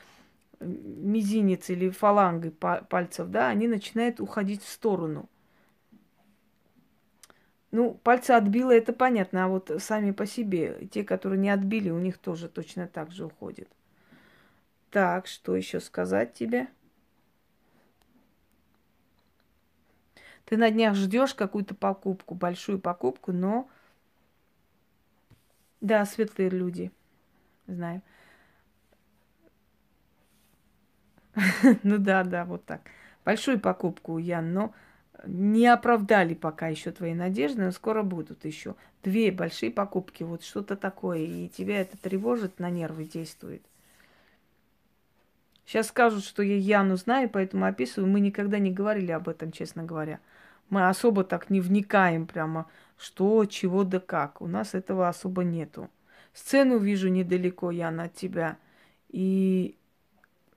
[0.61, 5.27] мизинец или фалангой пальцев, да, они начинают уходить в сторону.
[7.71, 11.99] Ну, пальцы отбило, это понятно, а вот сами по себе, те, которые не отбили, у
[11.99, 13.69] них тоже точно так же уходит.
[14.91, 16.69] Так, что еще сказать тебе?
[20.45, 23.69] Ты на днях ждешь какую-то покупку, большую покупку, но...
[25.81, 26.91] Да, светлые люди,
[27.67, 28.03] знаю.
[31.83, 32.83] Ну да, да, вот так.
[33.25, 34.75] Большую покупку, Ян, но
[35.25, 38.75] не оправдали пока еще твои надежды, но скоро будут еще.
[39.03, 43.63] Две большие покупки, вот что-то такое, и тебя это тревожит, на нервы действует.
[45.65, 48.11] Сейчас скажут, что я Яну знаю, поэтому описываю.
[48.11, 50.21] Мы никогда не говорили об этом, честно говоря.
[50.71, 54.41] Мы особо так не вникаем прямо, что, чего да как.
[54.41, 55.91] У нас этого особо нету.
[56.33, 58.59] Сцену вижу недалеко, Яна, от тебя.
[59.09, 59.77] И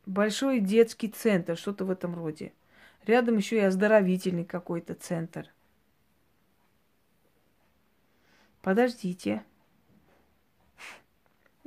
[0.05, 2.53] большой детский центр, что-то в этом роде.
[3.10, 5.47] Рядом еще и оздоровительный какой-то центр.
[8.62, 9.43] Подождите.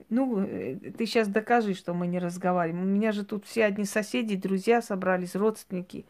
[0.08, 2.84] Ну, э, ты сейчас докажи, что мы не разговариваем.
[2.84, 6.06] У меня же тут все одни соседи, друзья собрались, родственники.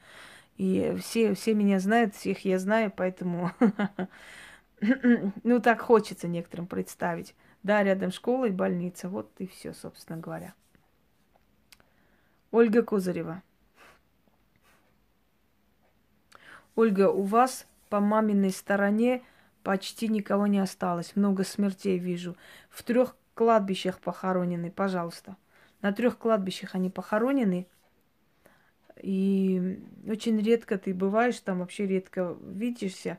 [0.59, 3.53] И все, все меня знают, всех я знаю, поэтому...
[5.45, 7.35] Ну, так хочется некоторым представить.
[7.63, 9.09] Да, рядом школа и больница.
[9.09, 10.53] Вот и все, собственно говоря.
[12.51, 13.43] Ольга Козырева.
[16.75, 19.23] Ольга, у вас по маминой стороне
[19.63, 21.15] почти никого не осталось.
[21.17, 22.37] Много смертей вижу.
[22.71, 25.37] В трех кладбищах похоронены, пожалуйста.
[25.83, 27.67] На трех кладбищах они похоронены.
[29.03, 33.19] И очень редко ты бываешь там, вообще редко видишься.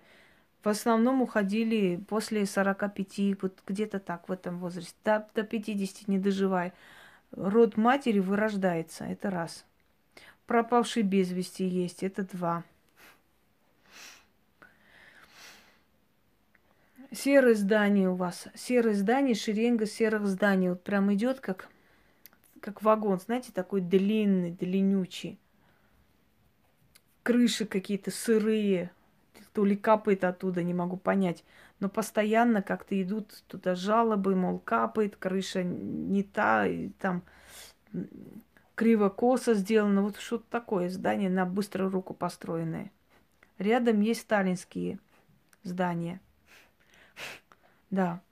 [0.64, 6.20] в основном уходили после 45, вот где-то так в этом возрасте, до, до 50 не
[6.20, 6.74] доживая.
[7.32, 9.66] Род матери вырождается, это раз.
[10.46, 12.64] Пропавший без вести есть, это два.
[17.14, 18.48] Серое здание у вас.
[18.56, 20.70] Серое здание, шеренга серых зданий.
[20.70, 21.70] Вот прям идет как,
[22.60, 25.40] как вагон, знаете, такой длинный, длиннючий.
[27.22, 28.90] Крыши какие-то сырые,
[29.54, 31.44] то ли капает оттуда, не могу понять.
[31.80, 37.22] Но постоянно как-то идут туда жалобы, мол, капает, крыша не та, и там
[38.74, 40.02] криво-косо сделано.
[40.02, 42.92] Вот что-то такое здание на быструю руку построенное.
[43.60, 44.98] Рядом есть сталинские
[45.64, 46.20] здания–
[47.94, 48.24] да,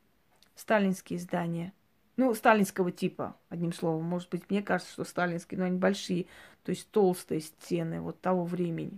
[0.56, 1.72] сталинские здания.
[2.18, 4.06] Ну, сталинского типа, одним словом.
[4.06, 6.26] Может быть, мне кажется, что сталинские, но они большие,
[6.64, 8.98] то есть толстые стены вот того времени.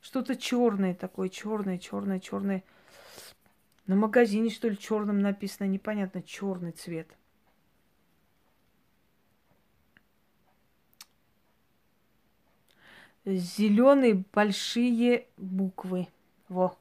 [0.00, 2.64] Что-то черное такое, черное, черное, черное.
[3.86, 7.08] На магазине, что ли, черным написано, непонятно, черный цвет.
[13.26, 16.08] Зеленые большие буквы.
[16.48, 16.78] Во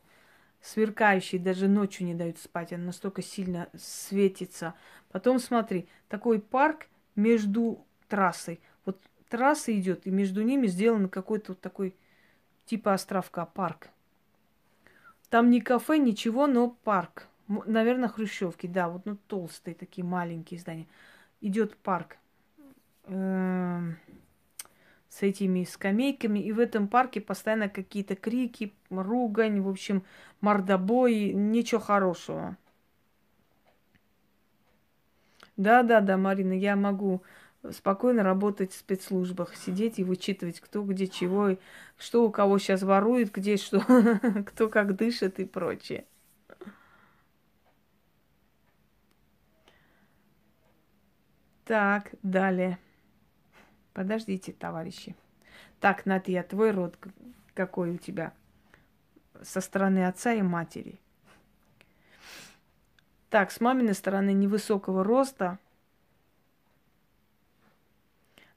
[0.65, 4.73] сверкающий, даже ночью не дают спать, она настолько сильно светится.
[5.11, 8.59] Потом смотри, такой парк между трассой.
[8.83, 8.99] Вот
[9.29, 11.95] трасса идет, и между ними сделан какой-то вот такой
[12.65, 13.89] типа островка, парк.
[15.29, 17.27] Там не кафе, ничего, но парк.
[17.47, 20.87] Наверное, хрущевки, да, вот ну толстые такие маленькие здания.
[21.41, 22.17] Идет парк.
[23.03, 23.97] Эм
[25.15, 26.39] с этими скамейками.
[26.39, 30.03] И в этом парке постоянно какие-то крики, ругань, в общем,
[30.41, 32.57] мордобой, ничего хорошего.
[35.55, 37.23] Да, да, да, Марина, я могу
[37.71, 41.57] спокойно работать в спецслужбах, сидеть и вычитывать, кто где чего,
[41.97, 43.79] что у кого сейчас ворует, где что,
[44.45, 46.05] кто как дышит и прочее.
[51.63, 52.77] Так, далее.
[53.95, 55.15] Подождите, товарищи.
[55.79, 56.97] Так, Натья, твой род
[57.53, 58.33] какой у тебя?
[59.41, 60.99] Со стороны отца и матери.
[63.29, 65.59] Так, с маминой стороны невысокого роста.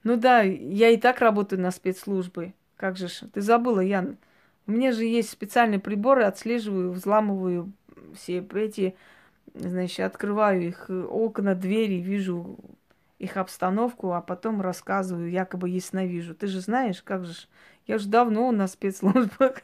[0.03, 2.53] Ну да, я и так работаю на спецслужбы.
[2.77, 4.19] Как же ж, ты забыла, Ян.
[4.67, 7.73] У меня же есть специальные приборы, отслеживаю, взламываю
[8.17, 8.97] все эти,
[9.55, 12.59] значит, открываю их окна, двери, вижу
[13.19, 16.35] их обстановку, а потом рассказываю, якобы ясновижу.
[16.35, 17.35] Ты же знаешь, как же...
[17.87, 19.63] Я же давно на спецслужбах.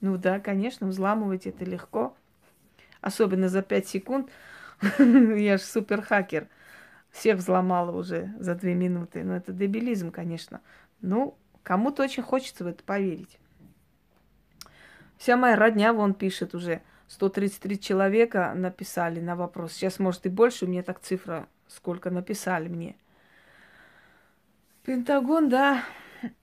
[0.00, 2.16] Ну да, конечно, взламывать это легко.
[3.00, 4.30] Особенно за пять секунд.
[4.98, 6.48] Я же супер хакер.
[7.10, 9.22] Всех взломала уже за две минуты.
[9.24, 10.60] Но это дебилизм, конечно.
[11.00, 13.38] Ну, кому-то очень хочется в это поверить.
[15.16, 19.72] Вся моя родня вон пишет уже– 133 человека написали на вопрос.
[19.72, 22.96] Сейчас, может, и больше, у меня так цифра, сколько написали мне.
[24.84, 25.84] Пентагон, да.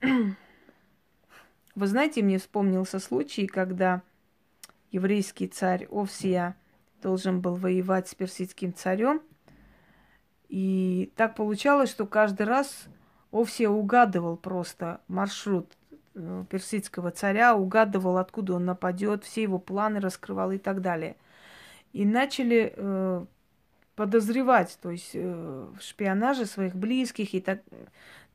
[1.74, 4.02] Вы знаете, мне вспомнился случай, когда
[4.90, 6.56] еврейский царь Овсия
[7.02, 9.22] должен был воевать с персидским царем.
[10.48, 12.86] И так получалось, что каждый раз
[13.30, 15.76] Овсия угадывал просто маршрут
[16.14, 21.16] персидского царя, угадывал, откуда он нападет, все его планы раскрывал и так далее.
[21.92, 23.24] И начали э,
[23.96, 27.62] подозревать, то есть э, в шпионаже своих близких, и так,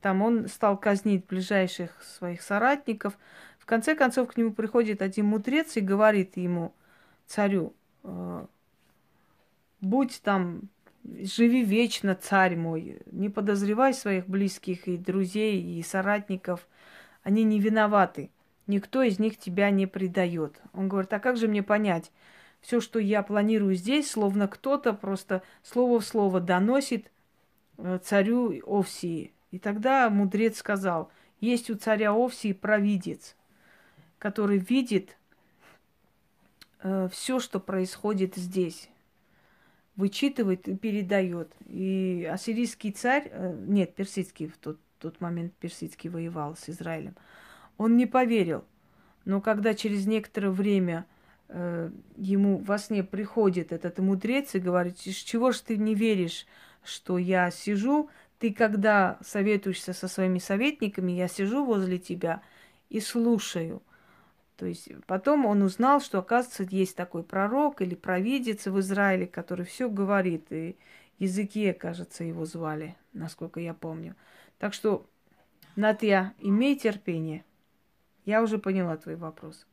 [0.02, 3.18] там он стал казнить ближайших своих соратников.
[3.60, 6.74] В конце концов к нему приходит один мудрец и говорит ему,
[7.26, 7.74] царю,
[8.04, 8.46] э,
[9.82, 10.62] будь там,
[11.04, 16.68] живи вечно, царь мой, не подозревай своих близких и друзей, и соратников–
[17.28, 18.32] они не виноваты.
[18.68, 20.62] Никто из них тебя не предает.
[20.72, 22.10] Он говорит, а как же мне понять?
[22.62, 27.12] Все, что я планирую здесь, словно кто-то просто слово в слово доносит
[27.80, 29.34] э, царю Овсии.
[29.52, 31.12] И тогда мудрец сказал,
[31.42, 33.36] есть у царя Овсии провидец,
[34.20, 35.18] который видит
[36.82, 38.90] э, все, что происходит здесь,
[39.98, 41.52] вычитывает и передает.
[41.66, 47.16] И ассирийский царь, э, нет, персидский в тот тот момент персидский воевал с Израилем,
[47.78, 48.66] он не поверил.
[49.26, 51.06] Но когда через некоторое время
[51.50, 56.46] э, ему во сне приходит этот мудрец и говорит, из чего ж ты не веришь,
[56.84, 62.42] что я сижу, ты когда советуешься со своими советниками, я сижу возле тебя
[62.90, 63.82] и слушаю.
[64.58, 69.66] То есть потом он узнал, что, оказывается, есть такой пророк или провидец в Израиле, который
[69.66, 70.52] все говорит.
[70.52, 70.78] И
[71.20, 74.16] языке, кажется, его звали, насколько я помню.
[74.60, 75.06] Так что
[75.76, 77.46] Натья, имей терпение.
[78.26, 79.68] Я уже поняла твой вопрос.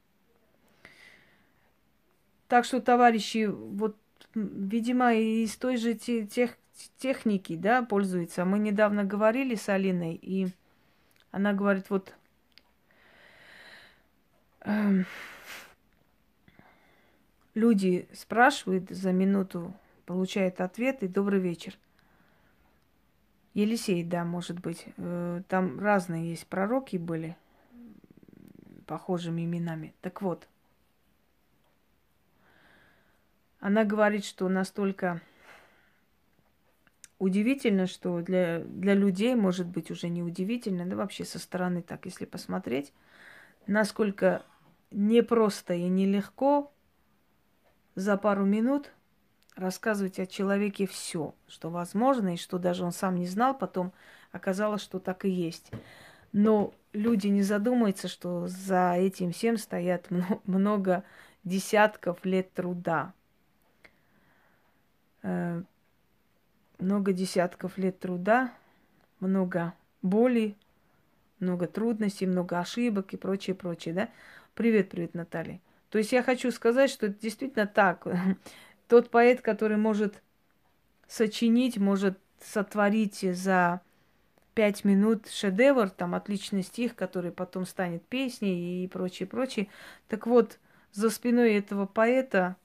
[2.47, 3.97] Так что, товарищи, вот,
[4.35, 6.59] видимо, из той же тех,
[6.99, 8.45] техники, да, пользуется.
[8.45, 10.49] Мы недавно говорили с Алиной, и
[11.31, 12.15] она говорит, вот,
[14.61, 15.05] э,
[17.55, 19.75] люди спрашивают за минуту,
[20.05, 21.79] получают ответ и добрый вечер.
[23.55, 24.87] Елисей, да, может быть.
[24.97, 27.37] Э, там разные есть пророки были
[28.87, 29.95] похожими именами.
[30.01, 30.49] Так вот,
[33.61, 35.23] она говорит, что настолько
[37.19, 42.05] удивительно, что для, для людей, может быть, уже не удивительно, да вообще со стороны так,
[42.05, 42.93] если посмотреть,
[43.67, 44.45] насколько
[44.91, 46.73] непросто и нелегко
[47.95, 48.93] за пару минут
[49.57, 53.93] рассказывать о человеке все, что возможно, и что даже он сам не знал, потом
[54.33, 55.71] оказалось, что так и есть.
[56.33, 60.09] Но люди не задумаются, что за этим всем стоят
[60.45, 61.05] много
[61.45, 63.13] десятков лет труда.
[65.23, 65.63] Э,
[66.79, 68.53] много десятков лет труда,
[69.21, 70.57] много боли,
[71.39, 74.09] много трудностей, много ошибок и прочее, прочее, да?
[74.55, 75.61] Привет, привет, Наталья.
[75.91, 78.07] То есть я хочу сказать, что это действительно так.
[78.89, 80.23] Тот поэт, который может
[81.09, 83.81] сочинить, может сотворить за
[84.55, 89.69] пять минут шедевр, там отличный стих, который потом станет песней и прочее, прочее.
[90.09, 90.59] Так вот,
[90.93, 92.57] за спиной этого поэта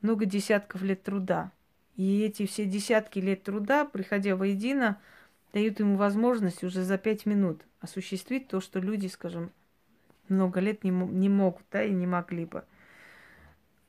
[0.00, 1.52] много десятков лет труда.
[1.96, 4.98] И эти все десятки лет труда, приходя воедино,
[5.52, 9.50] дают ему возможность уже за пять минут осуществить то, что люди, скажем,
[10.28, 12.64] много лет не, не могут, да, и не могли бы.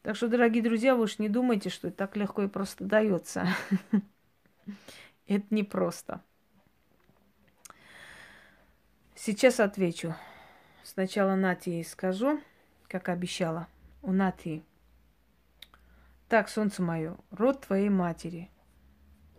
[0.07, 3.45] Так что, дорогие друзья, вы уж не думайте, что это так легко и просто дается.
[5.27, 6.23] Это не просто.
[9.15, 10.15] Сейчас отвечу.
[10.81, 12.39] Сначала Нати скажу,
[12.87, 13.67] как обещала.
[14.01, 14.63] У Нати.
[16.29, 18.49] Так, солнце мое, род твоей матери.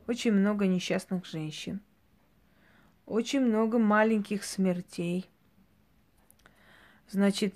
[0.07, 1.81] Очень много несчастных женщин.
[3.07, 5.31] Очень много маленьких смертей.
[7.09, 7.55] Значит,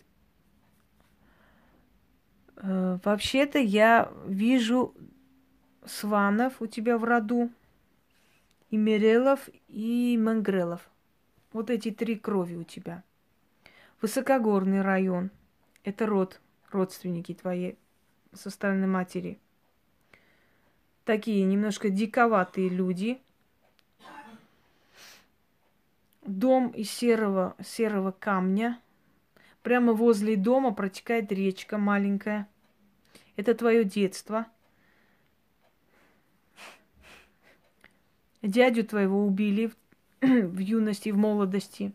[2.62, 4.94] вообще-то я вижу
[5.84, 7.50] сванов у тебя в роду,
[8.70, 10.88] и Мирелов, и Мангрелов.
[11.52, 13.02] Вот эти три крови у тебя.
[14.00, 15.30] Высокогорный район.
[15.84, 16.40] Это род,
[16.70, 17.74] родственники твои
[18.32, 19.38] со стороны матери.
[21.04, 23.20] Такие немножко диковатые люди.
[26.22, 28.80] Дом из серого, серого камня.
[29.62, 32.48] Прямо возле дома протекает речка маленькая.
[33.36, 34.46] Это твое детство.
[38.42, 39.72] Дядю твоего убили
[40.20, 41.92] в, юности, в молодости.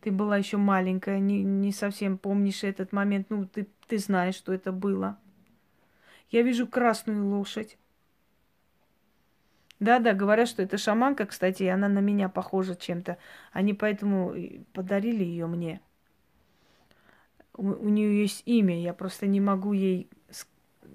[0.00, 3.26] Ты была еще маленькая, не, не совсем помнишь этот момент.
[3.28, 5.18] Ну, ты, ты знаешь, что это было.
[6.30, 7.76] Я вижу красную лошадь.
[9.78, 13.18] Да-да, говорят, что это шаманка, кстати, и она на меня похожа чем-то.
[13.52, 14.34] Они поэтому
[14.72, 15.80] подарили ее мне.
[17.54, 20.08] У, у нее есть имя, я просто не могу ей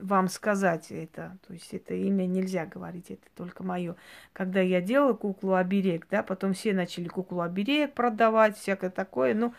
[0.02, 1.38] вам сказать это.
[1.48, 3.96] То есть это имя нельзя говорить, это только мое.
[4.34, 9.34] Когда я делала куклу оберег, да, потом все начали куклу оберег продавать, всякое такое.
[9.34, 9.54] Ну,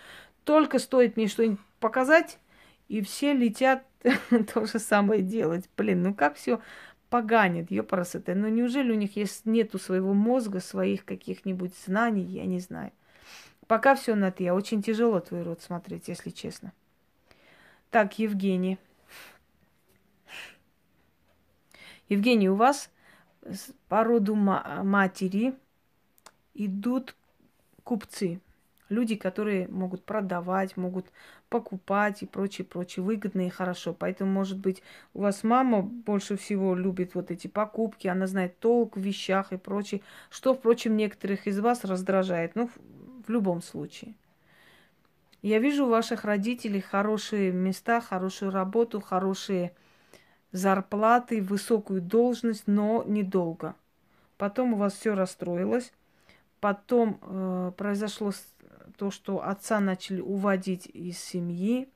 [0.45, 2.39] только стоит мне что-нибудь показать,
[2.89, 3.85] и все летят
[4.55, 5.69] то же самое делать.
[5.77, 6.61] Блин, ну как все
[7.11, 8.35] поганит, ёпрасоте.
[8.35, 12.93] Ну неужели у них есть нету своего мозга, своих каких-нибудь знаний, я не знаю.
[13.67, 14.53] Пока все на ты.
[14.53, 16.73] Очень тяжело твой род смотреть, если честно.
[17.91, 18.79] Так, Евгений.
[22.09, 22.91] Евгений, у вас
[23.89, 25.55] по роду матери
[26.55, 27.15] идут
[27.85, 28.41] купцы,
[28.89, 31.07] люди, которые могут продавать, могут
[31.49, 33.93] покупать и прочее, прочее, выгодно и хорошо.
[33.93, 34.83] Поэтому, может быть,
[35.15, 39.57] у вас мама больше всего любит вот эти покупки, она знает толк в вещах и
[39.57, 42.71] прочее, что, впрочем, некоторых из вас раздражает, ну,
[43.27, 44.15] в любом случае.
[45.43, 49.73] Я вижу у ваших родителей хорошие места, хорошую работу, хорошие
[50.57, 53.75] зарплаты, высокую должность, но недолго.
[54.39, 55.93] Потом у вас все расстроилось.
[56.61, 58.33] Потом э, произошло
[58.97, 61.89] то, что отца начали уводить из семьи.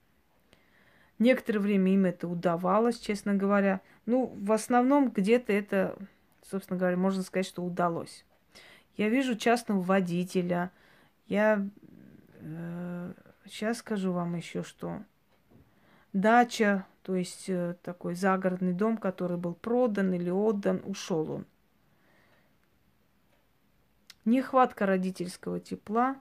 [1.18, 3.80] Некоторое время им это удавалось, честно говоря.
[4.06, 5.96] Ну, в основном где-то это,
[6.42, 8.24] собственно говоря, можно сказать, что удалось.
[8.96, 10.70] Я вижу частного водителя.
[11.26, 11.66] Я
[12.40, 13.12] э,
[13.46, 15.02] сейчас скажу вам еще, что
[16.12, 21.46] дача то есть э, такой загородный дом, который был продан или отдан, ушел он.
[24.24, 26.16] Нехватка родительского тепла,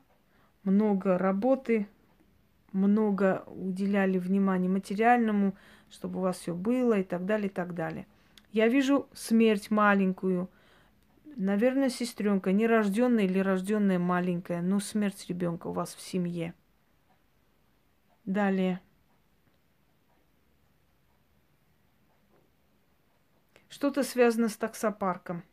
[0.64, 1.88] много работы,
[2.72, 5.56] много уделяли внимания материальному,
[5.90, 8.08] чтобы у вас все было и так далее, и так далее.
[8.52, 10.50] Я вижу смерть маленькую.
[11.36, 16.54] Наверное, сестренка, нерожденная или рожденная маленькая, но смерть ребенка у вас в семье.
[18.26, 18.82] Далее.
[23.70, 25.44] Что-то связано с таксопарком.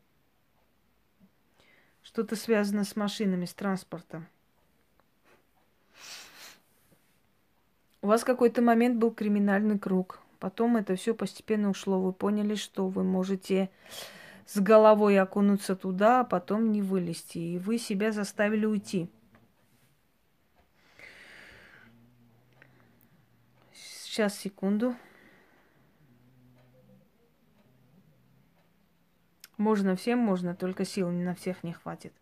[2.02, 4.26] Что-то связано с машинами, с транспортом.
[8.00, 10.20] У вас какой-то момент был криминальный круг.
[10.38, 12.00] Потом это все постепенно ушло.
[12.00, 13.70] Вы поняли, что вы можете
[14.46, 17.38] с головой окунуться туда, а потом не вылезти.
[17.38, 19.10] И вы себя заставили уйти.
[23.72, 24.94] Сейчас, секунду.
[29.56, 32.12] Можно всем, можно, только сил на всех не хватит.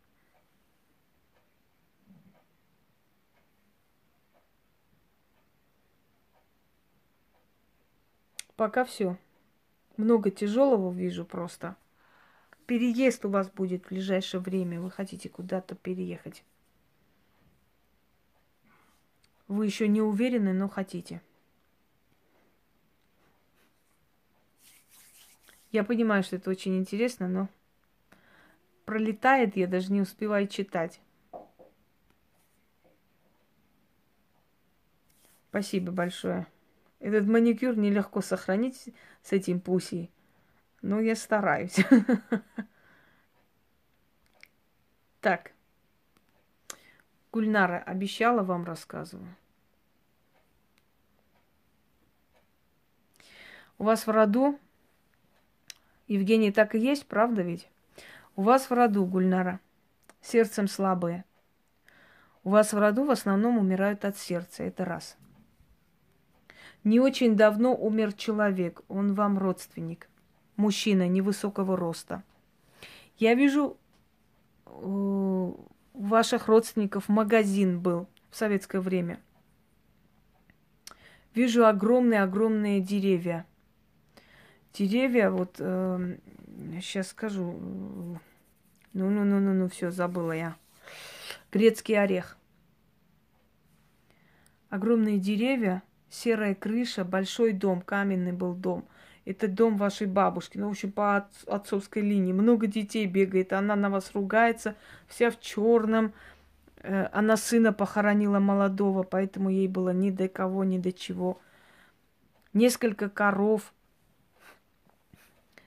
[8.57, 9.19] Пока все.
[9.97, 11.77] Много тяжелого вижу просто.
[12.67, 14.81] Переезд у вас будет в ближайшее время.
[14.81, 16.45] Вы хотите куда-то переехать.
[19.49, 21.21] Вы еще не уверены, но хотите.
[25.75, 27.49] Я понимаю, что это очень интересно, но
[28.85, 31.01] пролетает, я даже не успеваю читать.
[35.49, 36.47] Спасибо большое.
[37.01, 38.95] Этот маникюр нелегко сохранить
[39.25, 40.13] с этим пусей,
[40.81, 41.79] но я стараюсь.
[45.21, 45.53] Так.
[47.33, 49.35] Гульнара обещала вам рассказываю.
[53.79, 54.61] У вас в роду,
[56.07, 57.69] Евгений, так и есть, правда ведь?
[58.37, 59.61] У вас в роду, Гульнара,
[60.21, 61.25] сердцем слабые.
[62.43, 65.17] У вас в роду в основном умирают от сердца, это раз–
[66.85, 70.09] не очень давно умер человек, он вам родственник,
[70.57, 72.23] мужчина невысокого роста.
[73.17, 73.79] Я вижу,
[74.67, 75.55] у
[75.95, 79.19] ваших родственников магазин был в советское время.
[81.35, 83.47] Вижу огромные-огромные деревья.
[84.75, 86.17] Деревья, вот э,
[86.81, 87.53] сейчас скажу.
[88.93, 90.57] Ну-ну-ну-ну-ну, все, забыла я.
[91.53, 92.37] Грецкий орех.
[94.71, 95.83] Огромные деревья–
[96.15, 98.85] серая крыша, большой дом, каменный был дом.
[99.25, 102.33] Это дом вашей бабушки, ну, в общем, по отцовской линии.
[102.33, 104.77] Много детей бегает, она на вас ругается,
[105.09, 106.13] вся в черном.
[106.83, 111.41] Э, она сына похоронила молодого, поэтому ей было ни до кого, ни до чего.
[112.53, 113.74] Несколько коров.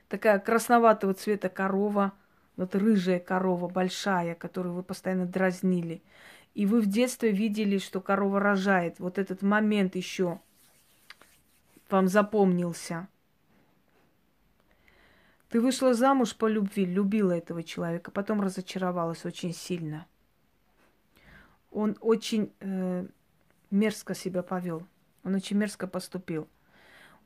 [0.08, 2.12] Такая красноватого цвета корова,
[2.56, 6.02] вот рыжая корова, большая, которую вы постоянно дразнили.
[6.54, 8.98] И вы в детстве видели, что корова рожает.
[8.98, 10.40] Вот этот момент еще
[11.90, 13.06] вам запомнился.
[15.50, 20.06] Ты вышла замуж по любви, любила этого человека, потом разочаровалась очень сильно.
[21.70, 23.06] Он очень э,
[23.70, 24.86] мерзко себя повел.
[25.24, 26.48] Он очень мерзко поступил.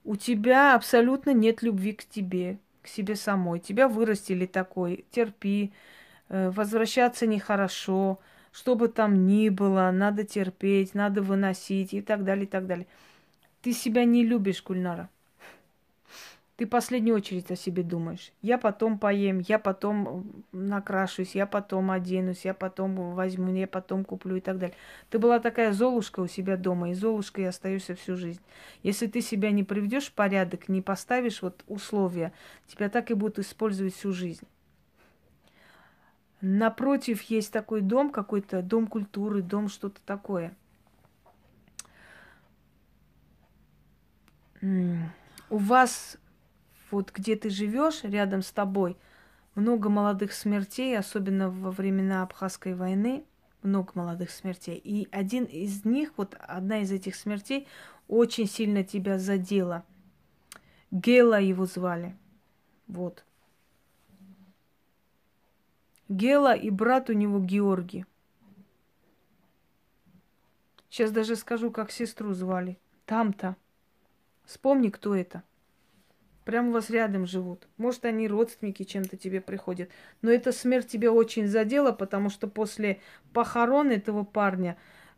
[0.04, 3.60] У тебя абсолютно нет любви к тебе, к себе самой.
[3.60, 5.06] Тебя вырастили такой.
[5.10, 5.72] Терпи.
[6.28, 8.18] Э, возвращаться нехорошо
[8.52, 12.86] что бы там ни было, надо терпеть, надо выносить и так далее, и так далее.
[13.62, 15.09] Ты себя не любишь, Кульнара.
[16.56, 18.30] Ты последнюю очередь о себе думаешь.
[18.42, 24.36] Я потом поем, я потом накрашусь, я потом оденусь, я потом возьму, я потом куплю
[24.36, 24.76] и так далее.
[25.08, 28.42] Ты была такая золушка у себя дома, и золушкой остаешься всю жизнь.
[28.82, 32.34] Если ты себя не приведешь в порядок, не поставишь вот условия,
[32.66, 34.46] тебя так и будут использовать всю жизнь.
[36.42, 40.54] Напротив есть такой дом какой-то, дом культуры, дом что-то такое.
[44.60, 46.18] У вас,
[46.93, 48.97] вот где ты живешь, рядом с тобой,
[49.55, 53.24] много молодых смертей, особенно во времена Абхазской войны,
[53.62, 54.77] много молодых смертей.
[54.77, 57.66] И один из них, вот одна из этих смертей,
[58.09, 59.85] очень сильно тебя задела.
[60.90, 62.16] Гела его звали.
[62.86, 63.24] Вот.
[66.09, 68.05] Гела и брат у него Георгий.
[70.90, 72.78] Сейчас даже скажу, как сестру звали.
[73.06, 73.56] Там-то.
[74.44, 75.43] Вспомни, кто это.
[76.44, 77.69] Прямо у вас рядом живут.
[77.77, 79.90] Может, они родственники чем-то тебе приходят.
[80.23, 83.01] Но эта смерть тебя очень задела, потому что после
[83.32, 84.77] похорон этого парня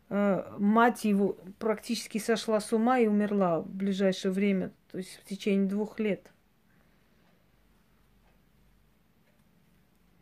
[0.09, 4.71] э, мать его практически сошла с ума и умерла в ближайшее время.
[4.91, 6.31] То есть в течение двух лет.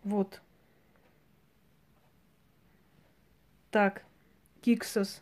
[0.04, 0.42] Вот.
[3.72, 4.04] Так,
[4.62, 5.22] Киксос.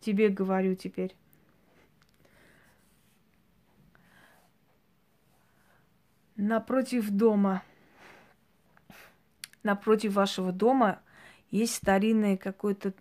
[0.00, 1.17] Тебе говорю теперь.
[6.38, 7.64] Напротив дома,
[9.64, 11.00] напротив вашего дома
[11.50, 12.94] есть старинное какое-то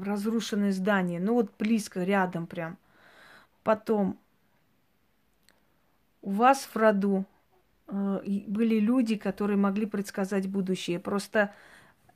[0.00, 1.18] разрушенное здание.
[1.18, 2.78] Ну вот близко, рядом прям.
[3.64, 4.20] Потом
[6.20, 7.24] у вас в роду
[7.88, 11.00] э, были люди, которые могли предсказать будущее.
[11.00, 11.52] Просто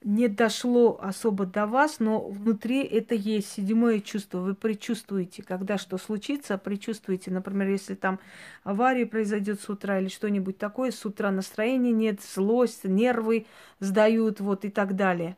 [0.02, 4.38] не дошло особо до вас, но внутри это есть седьмое чувство.
[4.38, 7.30] Вы предчувствуете, когда что случится, предчувствуете.
[7.30, 8.20] Например, если там
[8.62, 13.46] авария произойдет с утра или что-нибудь такое, с утра настроения нет, злость, нервы
[13.80, 15.36] сдают, вот и так далее.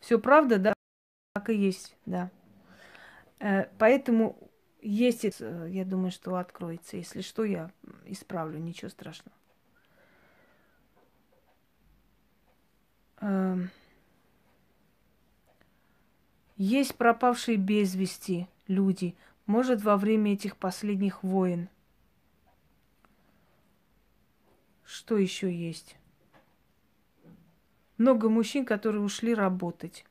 [0.00, 0.74] Все правда, да?
[1.34, 2.30] Так и есть, да.
[3.38, 4.36] Э, поэтому
[4.82, 6.96] есть, э, я думаю, что откроется.
[6.96, 7.70] Если что, я
[8.06, 9.36] исправлю, ничего страшного.
[16.56, 19.16] Есть пропавшие без вести люди,
[19.46, 21.68] может, во время этих последних войн.
[24.84, 25.96] Что еще есть?
[27.96, 30.04] Много мужчин, которые ушли работать,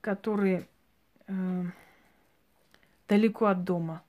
[0.00, 0.68] которые
[1.26, 1.64] э,
[3.08, 4.02] далеко от дома.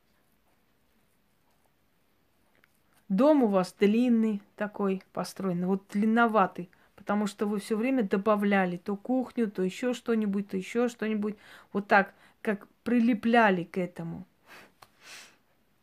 [3.11, 8.95] Дом у вас длинный такой построенный, вот длинноватый, потому что вы все время добавляли то
[8.95, 11.35] кухню, то еще что-нибудь, то еще что-нибудь.
[11.73, 14.25] Вот так, как прилепляли к этому.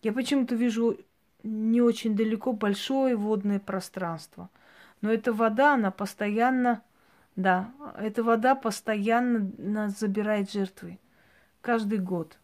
[0.01, 0.97] Я почему-то вижу
[1.43, 4.49] не очень далеко большое водное пространство.
[5.03, 6.83] Но эта вода, она постоянно,
[7.37, 10.99] да, эта вода постоянно забирает жертвы.
[11.61, 12.39] Каждый год.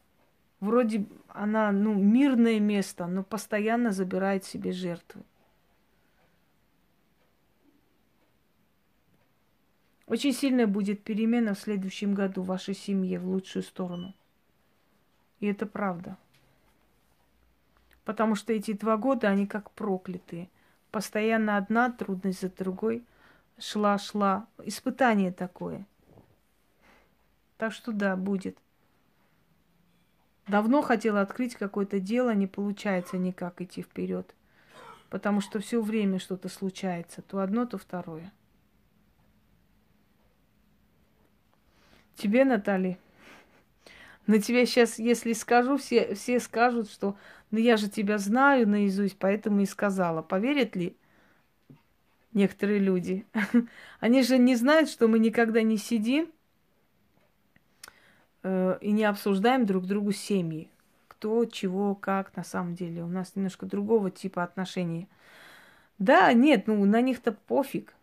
[0.65, 5.23] Вроде она, ну, мирное место, но постоянно забирает себе жертвы.
[10.07, 14.15] Очень сильная будет перемена в следующем году в вашей семье в лучшую сторону.
[15.41, 16.17] И это правда.
[18.07, 20.49] Потому что эти два года, они как проклятые.
[20.91, 23.05] Постоянно одна трудность за другой
[23.59, 24.47] шла, шла.
[24.65, 25.85] Испытание такое.
[27.59, 28.57] Так что да, будет.
[30.47, 34.35] Давно хотела открыть какое-то дело, не получается никак идти вперед.
[35.09, 37.23] Потому что все время что-то случается.
[37.23, 38.33] То одно, то второе.
[42.17, 42.99] Тебе, Натали,
[44.27, 47.17] на тебя сейчас, если скажу, все, все скажут, что
[47.51, 50.23] ну я же тебя знаю наизусть, поэтому и сказала.
[50.23, 50.97] Поверят ли
[52.33, 53.27] некоторые люди?
[54.01, 56.31] Они же не знают, что мы никогда не сидим
[58.45, 60.71] Э, и не обсуждаем друг другу семьи.
[61.09, 63.03] Кто, чего, как на самом деле.
[63.03, 65.09] У нас немножко другого типа отношений.
[65.99, 67.95] Да, нет, ну на них-то пофиг.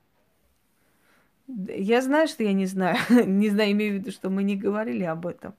[1.47, 2.97] Я знаю, что я не знаю.
[3.27, 5.53] не знаю, имею в виду, что мы не говорили об этом.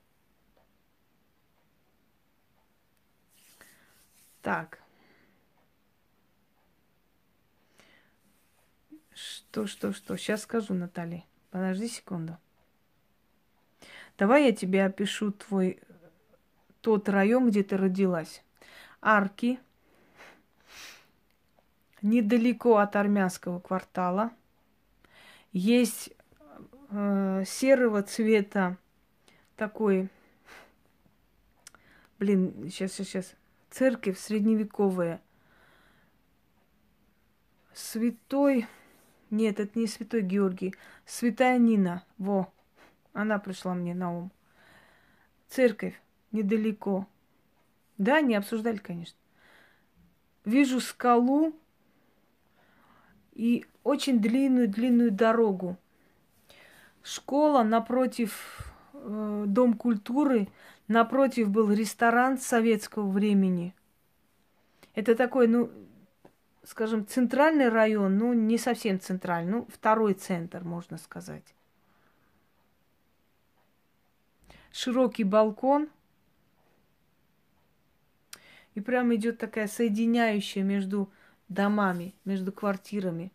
[4.42, 4.80] Так.
[9.14, 10.16] Что, что, что?
[10.16, 11.24] Сейчас скажу, Наталья.
[11.50, 12.38] Подожди секунду.
[14.18, 15.80] Давай я тебе опишу твой
[16.80, 18.42] тот район, где ты родилась.
[19.00, 19.58] Арки,
[22.02, 24.32] недалеко от армянского квартала.
[25.52, 26.12] Есть
[26.90, 28.76] э, серого цвета
[29.56, 30.08] такой,
[32.18, 33.34] блин, сейчас, сейчас, сейчас,
[33.70, 35.20] церковь средневековая.
[37.74, 38.66] Святой,
[39.30, 40.74] нет, это не святой Георгий,
[41.06, 42.52] святая Нина, во,
[43.12, 44.32] она пришла мне на ум.
[45.48, 47.06] Церковь недалеко.
[47.98, 49.18] Да, не обсуждали, конечно.
[50.44, 51.54] Вижу скалу
[53.32, 55.76] и очень длинную-длинную дорогу.
[57.02, 60.48] Школа напротив э, Дом культуры,
[60.88, 63.74] напротив был ресторан советского времени.
[64.94, 65.70] Это такой, ну,
[66.64, 71.54] скажем, центральный район, ну, не совсем центральный, ну, второй центр, можно сказать.
[74.72, 75.88] Широкий балкон.
[78.74, 81.12] И прямо идет такая соединяющая между
[81.48, 83.30] домами, между квартирами,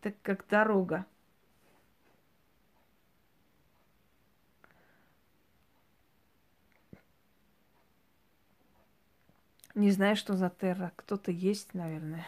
[0.00, 1.06] так как дорога.
[9.76, 10.92] Не знаю, что за терра.
[10.96, 12.26] Кто-то есть, наверное.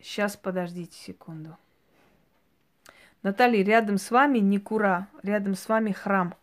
[0.00, 1.56] Сейчас подождите секунду.
[3.22, 6.34] Наталья, рядом с вами не кура, рядом с вами храм.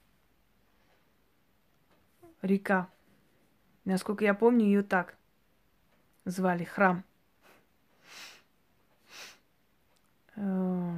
[2.42, 2.90] Река.
[3.86, 5.16] Насколько я помню, ее так
[6.26, 7.04] звали, храм.
[10.36, 10.96] Э,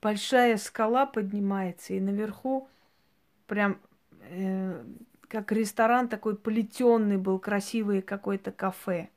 [0.00, 2.68] большая скала поднимается, и наверху
[3.46, 3.78] прям
[4.20, 4.84] э,
[5.28, 9.08] как ресторан такой плетенный был, красивый какой-то кафе.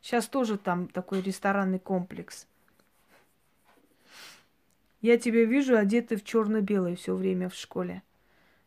[0.00, 2.46] Сейчас тоже там такой ресторанный комплекс.
[5.00, 8.02] Я тебя вижу одетый в черно-белое все время в школе.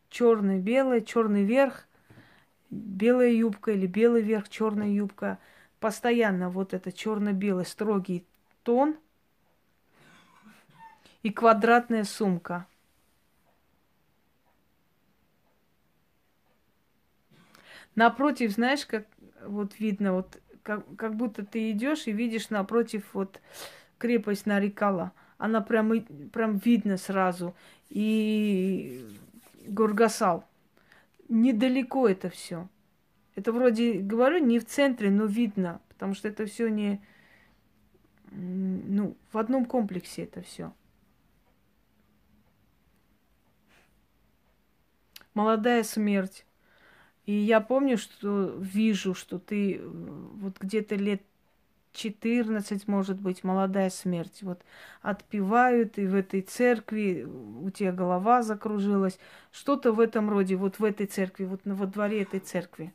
[0.10, 1.88] Черный-белый, черный верх,
[2.70, 5.40] белая юбка или белый верх, черная юбка.
[5.80, 8.26] Постоянно вот это черно-белый строгий
[8.64, 8.96] тон
[11.24, 12.66] и квадратная сумка.
[17.96, 19.06] Напротив, знаешь, как
[19.46, 23.42] вот видно, вот как, как будто ты идешь и видишь напротив вот
[23.98, 25.12] крепость Нарикала.
[25.42, 27.56] Она прям, прям видно сразу.
[27.90, 29.04] И
[29.66, 30.46] Гургасал.
[31.30, 32.70] Недалеко это все.
[33.34, 37.02] Это вроде, говорю, не в центре, но видно, потому что это все не,
[38.30, 40.74] ну, в одном комплексе это все.
[45.34, 46.46] Молодая смерть.
[47.26, 51.24] И я помню, что вижу, что ты э, вот где-то лет
[51.94, 54.44] 14, может быть, молодая смерть.
[54.44, 54.64] Вот
[55.02, 59.20] отпевают, и в этой церкви у тебя голова закружилась.
[59.52, 62.94] Что-то в этом роде, вот в этой церкви, вот во дворе этой церкви.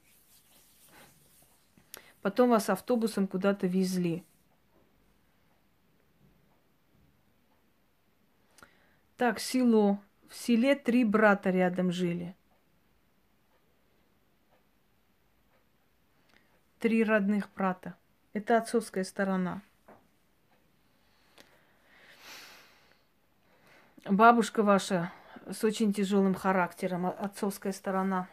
[2.22, 4.24] Потом вас автобусом куда-то везли.
[9.16, 10.00] Так, село.
[10.28, 12.34] В селе три брата рядом жили.
[16.80, 17.96] Три родных брата.
[18.36, 19.62] Это отцовская сторона.
[24.04, 25.10] Бабушка ваша
[25.50, 28.28] с очень тяжелым характером, отцовская сторона.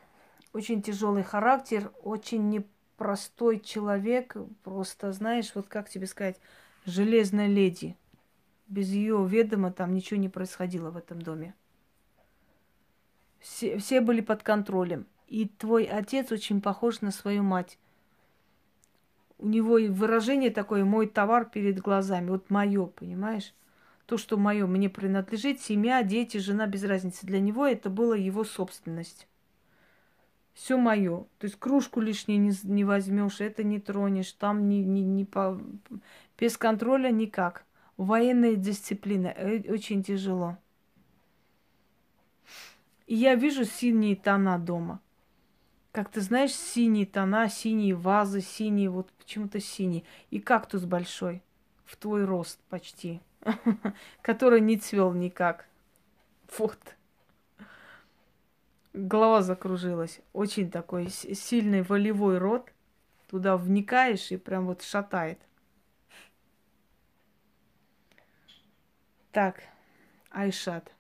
[0.52, 4.36] Очень тяжелый характер, очень непростой человек.
[4.66, 6.38] Просто, знаешь, вот как тебе сказать,
[6.86, 7.96] железная леди.
[8.68, 11.56] Без ее ведома там ничего не происходило в этом доме.
[13.40, 15.08] Все, все были под контролем.
[15.30, 17.78] И твой отец очень похож на свою мать
[19.38, 22.30] у него и выражение такое «мой товар перед глазами».
[22.30, 23.54] Вот мое, понимаешь?
[24.06, 27.26] То, что мое мне принадлежит, семья, дети, жена, без разницы.
[27.26, 29.28] Для него это была его собственность.
[30.54, 31.26] Все мое.
[31.40, 35.60] То есть кружку лишнюю не, не возьмешь, это не тронешь, там не, не, не по...
[36.38, 37.66] без контроля никак.
[37.98, 39.28] Военная дисциплина.
[39.28, 40.58] Э, очень тяжело.
[43.08, 45.00] И я вижу синие тона дома
[45.94, 50.04] как ты знаешь, синие тона, синие вазы, синие, вот почему-то синий.
[50.32, 51.44] И кактус большой,
[51.86, 53.22] в твой рост почти,
[54.24, 55.68] который не цвел никак.
[56.58, 56.80] Вот.
[58.94, 60.20] Голова закружилась.
[60.34, 62.74] Очень такой сильный волевой рот.
[63.30, 65.40] Туда вникаешь и прям вот шатает.
[69.32, 69.62] Так,
[70.32, 70.92] Айшат.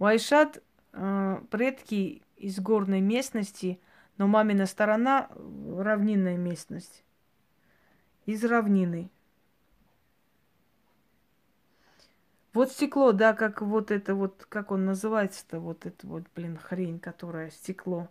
[0.00, 0.60] У Айшат
[0.92, 3.80] э, предки из горной местности,
[4.18, 5.30] но мамина сторона
[5.76, 7.04] равнинная местность.
[8.26, 9.10] Из равнины.
[12.52, 16.98] Вот стекло, да, как вот это вот, как он называется-то, вот это вот, блин, хрень,
[16.98, 18.08] которая стекло.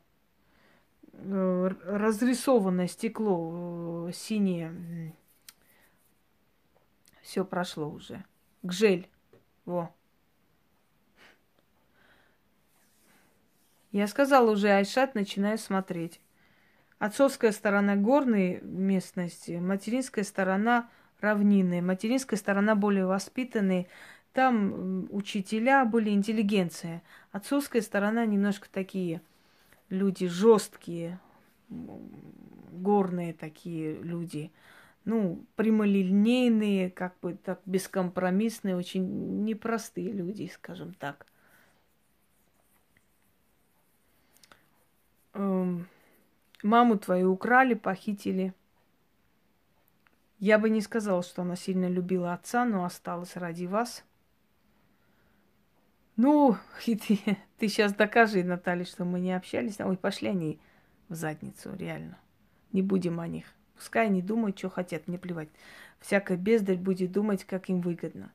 [1.13, 5.13] Э, разрисованное стекло э, синее.
[7.21, 8.23] Все прошло уже.
[8.63, 9.09] Гжель.
[9.65, 9.93] Во.
[13.91, 16.21] Я сказала уже, Айшат, начинаю смотреть.
[16.97, 20.89] Отцовская сторона горной местности, материнская сторона
[21.19, 23.87] равнинная, материнская сторона более воспитанные.
[24.33, 27.03] Там учителя были, интеллигенция.
[27.31, 29.21] Отцовская сторона немножко такие
[29.89, 31.19] люди жесткие,
[31.69, 34.51] горные такие люди.
[35.03, 41.25] Ну, прямолинейные, как бы так бескомпромиссные, очень непростые люди, скажем так.
[46.63, 48.53] Маму твою украли, похитили.
[50.39, 54.03] Я бы не сказала, что она сильно любила отца, но осталась ради вас.
[56.15, 57.19] Ну, и ты,
[57.57, 59.79] ты сейчас докажи, Наталья, что мы не общались.
[59.79, 60.59] Ой, пошли они
[61.09, 62.17] в задницу, реально.
[62.71, 63.45] Не будем о них.
[63.75, 65.49] Пускай они думают, что хотят, мне плевать.
[65.99, 68.31] Всякая бездарь будет думать, как им выгодно.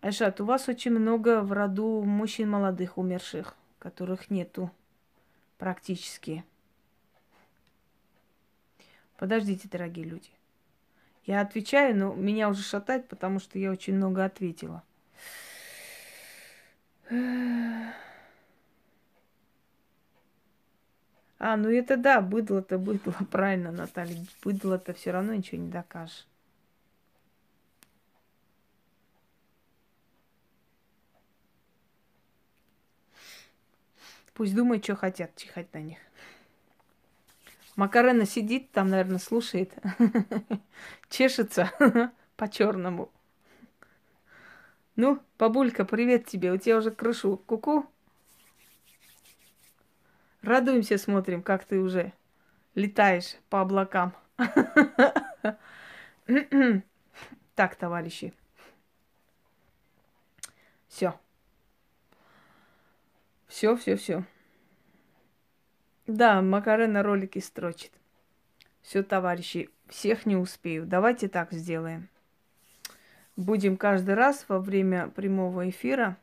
[0.00, 4.70] Айшат, у вас очень много в роду мужчин молодых умерших, которых нету
[5.58, 6.42] практически.
[9.18, 10.30] Подождите, дорогие люди.
[11.26, 14.82] Я отвечаю, но меня уже шатает, потому что я очень много ответила.
[21.38, 24.24] А, ну это да, быдло-то быдло, правильно, Наталья.
[24.42, 26.26] Быдло-то все равно ничего не докажешь.
[34.40, 35.98] Пусть думают, что хотят, чихать на них.
[37.76, 39.70] Макарена сидит там, наверное, слушает.
[41.10, 41.70] Чешется
[42.36, 43.12] по-черному.
[44.96, 46.52] Ну, бабулька, привет тебе.
[46.52, 47.36] У тебя уже крышу.
[47.36, 47.80] Куку.
[47.80, 47.86] -ку.
[50.40, 52.14] Радуемся, смотрим, как ты уже
[52.74, 54.14] летаешь по облакам.
[57.54, 58.32] Так, товарищи.
[60.88, 61.20] Все.
[63.50, 64.24] Все, все, все.
[66.06, 67.90] Да, Макарена ролики строчит.
[68.80, 70.86] Все, товарищи, всех не успею.
[70.86, 72.08] Давайте так сделаем.
[73.34, 76.16] Будем каждый раз во время прямого эфира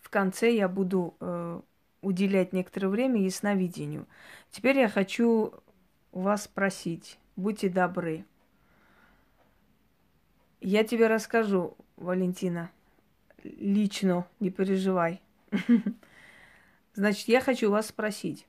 [0.00, 1.60] в конце я буду э,
[2.02, 4.06] уделять некоторое время ясновидению.
[4.52, 5.54] Теперь я хочу
[6.12, 8.24] вас спросить, будьте добры.
[10.60, 12.70] Я тебе расскажу, Валентина,
[13.42, 15.23] лично, не переживай.
[16.94, 18.46] Значит, я хочу вас спросить.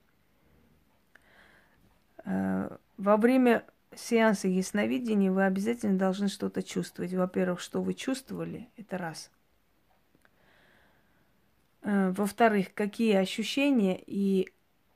[2.25, 3.65] Э, во время
[3.95, 7.13] сеанса ясновидения вы обязательно должны что-то чувствовать.
[7.13, 9.31] Во-первых, что вы чувствовали, это раз.
[11.81, 14.51] Э, во-вторых, какие ощущения и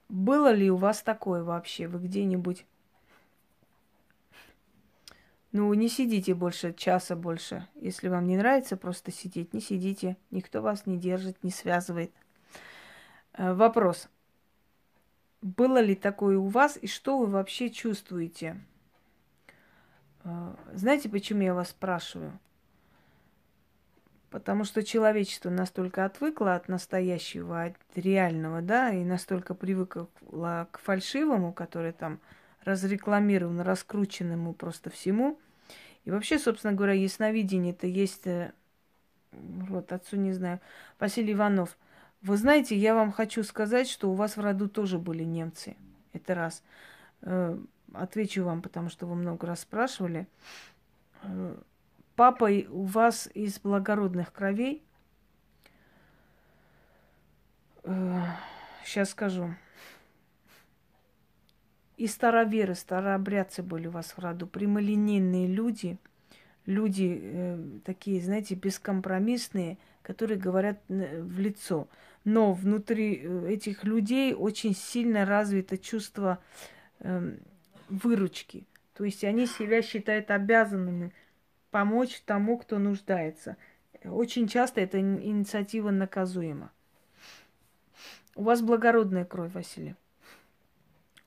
[0.09, 1.87] было ли у вас такое вообще?
[1.87, 2.65] Вы где-нибудь...
[5.51, 7.67] Ну, не сидите больше часа больше.
[7.75, 10.15] Если вам не нравится просто сидеть, не сидите.
[10.29, 12.11] Никто вас не держит, не связывает.
[13.33, 14.09] Э, вопрос.
[15.41, 18.61] Было ли такое у вас и что вы вообще чувствуете?
[20.23, 22.37] Э, знаете, почему я вас спрашиваю?
[24.29, 30.07] Потому что человечество настолько отвыкло от настоящего, от реального, да, и настолько привыкло
[30.69, 32.19] к фальшивому, который там
[32.63, 35.39] разрекламирован, раскрученному просто всему.
[36.05, 38.51] И вообще, собственно говоря, ясновидение это есть, э,
[39.31, 40.59] вот отцу не знаю,
[40.99, 41.77] Василий Иванов.
[42.21, 45.75] Вы знаете, я вам хочу сказать, что у вас в роду тоже были немцы.
[46.13, 46.63] Это раз.
[47.21, 47.57] Э,
[47.93, 50.27] отвечу вам, потому что вы много раз спрашивали.
[51.23, 51.55] Э,
[52.15, 54.83] папа у вас из благородных кровей.
[58.83, 59.55] Сейчас скажу.
[61.99, 65.97] И староверы, старообрядцы были у вас в роду, прямолинейные люди,
[66.65, 71.89] люди э, такие, знаете, бескомпромиссные, которые говорят э, в лицо.
[72.23, 76.39] Но внутри э, этих людей очень сильно развито чувство
[77.01, 77.35] э,
[77.89, 78.65] выручки.
[78.93, 81.11] То есть они себя считают обязанными
[81.69, 83.57] помочь тому, кто нуждается.
[84.05, 86.71] Очень часто эта инициатива наказуема.
[88.35, 89.95] У вас благородная кровь, Василий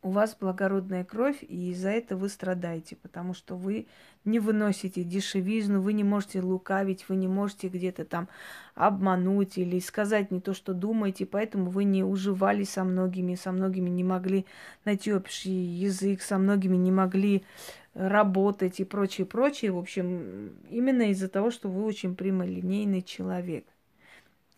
[0.03, 3.87] у вас благородная кровь, и из-за этого вы страдаете, потому что вы
[4.25, 8.29] не выносите дешевизну, вы не можете лукавить, вы не можете где-то там
[8.75, 13.91] обмануть или сказать не то, что думаете, поэтому вы не уживались со многими, со многими
[13.91, 14.45] не могли
[14.85, 17.45] найти общий язык, со многими не могли
[17.95, 19.71] работать и прочее, прочее.
[19.71, 23.67] В общем, именно из-за того, что вы очень прямолинейный человек.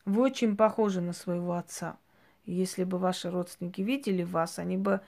[0.06, 1.98] Вы очень похожи на своего отца.
[2.46, 5.00] Если бы ваши родственники видели вас, они бы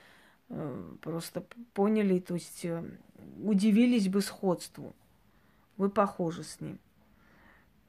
[1.03, 1.45] просто
[1.75, 2.85] поняли, то есть э,
[3.43, 4.95] удивились бы сходству.
[5.77, 6.79] Вы похожи с ним.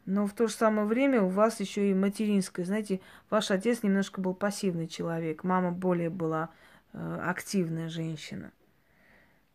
[0.06, 2.66] Но в то же самое время у вас еще и материнское.
[2.66, 6.50] Знаете, ваш отец немножко был пассивный человек, мама более была
[6.94, 8.52] э, активная женщина.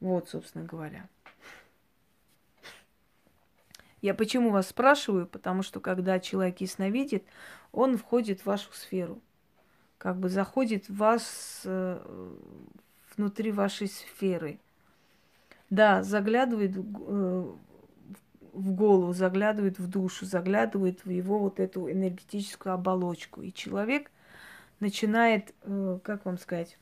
[0.01, 1.09] Вот, собственно говоря.
[4.03, 5.27] Я почему вас спрашиваю?
[5.27, 7.25] Потому что когда человек ясновидит,
[7.71, 9.23] он входит в вашу сферу.
[9.97, 12.35] Как бы заходит в вас, э,
[13.17, 14.59] внутри вашей сферы.
[15.71, 17.53] Да, заглядывает э,
[18.53, 23.43] в голову, заглядывает в душу, заглядывает в его вот эту энергетическую оболочку.
[23.43, 24.11] И человек
[24.81, 26.79] начинает, э, как вам сказать,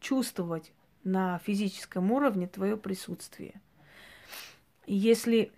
[0.00, 0.72] чувствовать
[1.04, 3.60] на физическом уровне твое присутствие.
[4.86, 5.52] Если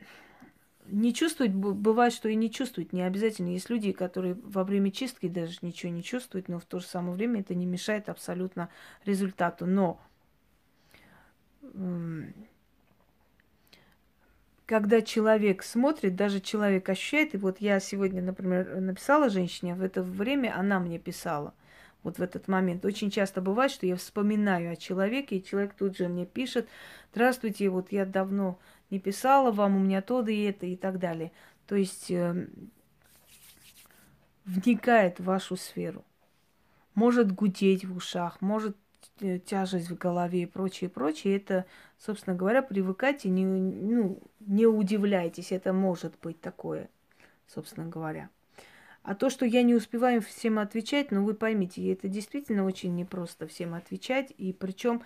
[0.88, 2.92] не чувствовать, бывает, что и не чувствуют.
[2.92, 3.48] Не обязательно.
[3.48, 7.14] Есть люди, которые во время чистки даже ничего не чувствуют, но в то же самое
[7.14, 8.68] время это не мешает абсолютно
[9.04, 9.66] результату.
[9.66, 10.00] Но
[14.66, 20.02] когда человек смотрит, даже человек ощущает, и вот я сегодня, например, написала женщине, в это
[20.02, 21.54] время она мне писала,
[22.02, 22.84] вот в этот момент.
[22.84, 26.68] Очень часто бывает, что я вспоминаю о человеке, и человек тут же мне пишет,
[27.12, 28.58] здравствуйте, вот я давно
[28.90, 31.32] не писала вам, у меня то да и это и так далее.
[31.66, 32.48] То есть э,
[34.44, 36.04] вникает в вашу сферу.
[36.94, 38.76] Может гудеть в ушах, может
[39.20, 41.36] э, тяжесть в голове и прочее, прочее.
[41.36, 41.66] Это,
[41.98, 46.88] собственно говоря, привыкайте, не, ну, не удивляйтесь, это может быть такое,
[47.46, 48.30] собственно говоря.
[49.06, 53.46] А то, что я не успеваю всем отвечать, ну вы поймите, это действительно очень непросто
[53.46, 54.32] всем отвечать.
[54.36, 55.02] И причем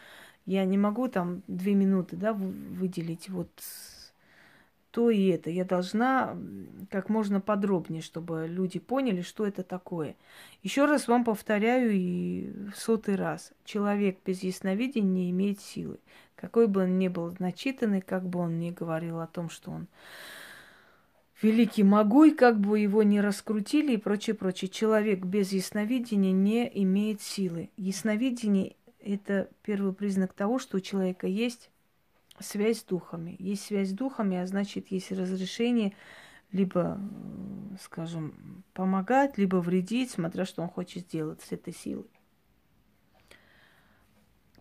[0.51, 3.51] я не могу там две минуты да, выделить вот
[4.91, 5.49] то и это.
[5.49, 6.37] Я должна
[6.91, 10.17] как можно подробнее, чтобы люди поняли, что это такое.
[10.65, 13.53] Еще раз вам повторяю и в сотый раз.
[13.65, 16.01] Человек без ясновидения не имеет силы.
[16.35, 19.87] Какой бы он ни был начитанный, как бы он ни говорил о том, что он
[21.43, 24.69] великий могуй, как бы его ни раскрутили и прочее, прочее.
[24.69, 27.71] Человек без ясновидения не имеет силы.
[27.77, 31.71] Ясновидение– это первый признак того, что у человека есть
[32.39, 33.37] связь с духами.
[33.39, 35.95] Есть связь с духами, а значит, есть разрешение
[36.53, 37.01] либо,
[37.81, 42.11] скажем, помогать, либо вредить, смотря что он хочет сделать с этой силой.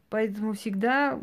[0.09, 1.19] Поэтому всегда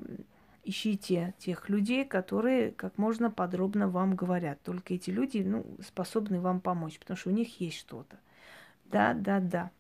[0.65, 4.61] ищите тех людей, которые как можно подробно вам говорят.
[4.63, 8.19] Только эти люди ну, способны вам помочь, потому что у них есть что-то.
[8.85, 9.71] Да, да, да.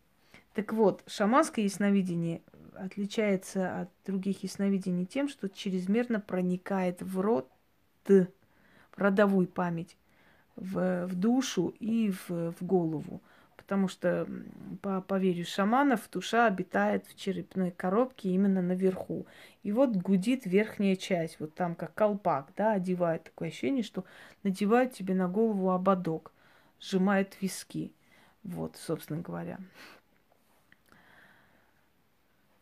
[0.54, 2.42] Так вот, шаманское ясновидение
[2.78, 7.50] отличается от других ясновидений тем, что чрезмерно проникает в род,
[8.06, 8.28] в
[8.96, 9.96] родовую память,
[10.56, 13.20] в, в душу и в, в голову
[13.66, 14.28] потому что
[14.80, 19.26] по поверью шаманов душа обитает в черепной коробке именно наверху.
[19.64, 24.04] И вот гудит верхняя часть, вот там как колпак, да, одевает такое ощущение, что
[24.44, 26.32] надевают тебе на голову ободок,
[26.80, 27.92] сжимают виски.
[28.44, 29.58] Вот, собственно говоря.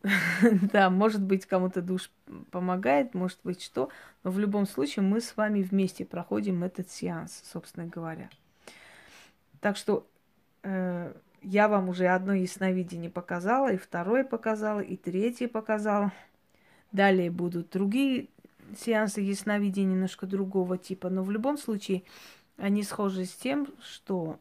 [0.72, 2.10] Да, может быть, кому-то душ
[2.50, 3.88] помогает, может быть, что.
[4.22, 8.28] Но в любом случае мы с вами вместе проходим этот сеанс, собственно говоря.
[9.60, 10.06] Так что
[10.64, 11.12] Э,
[11.42, 16.12] я вам уже одно ясновидение показала, и второе показала, и третье показала.
[16.90, 18.28] Далее будут другие
[18.78, 22.02] сеансы ясновидения немножко другого типа, но в любом случае
[22.56, 24.38] они схожи с тем, что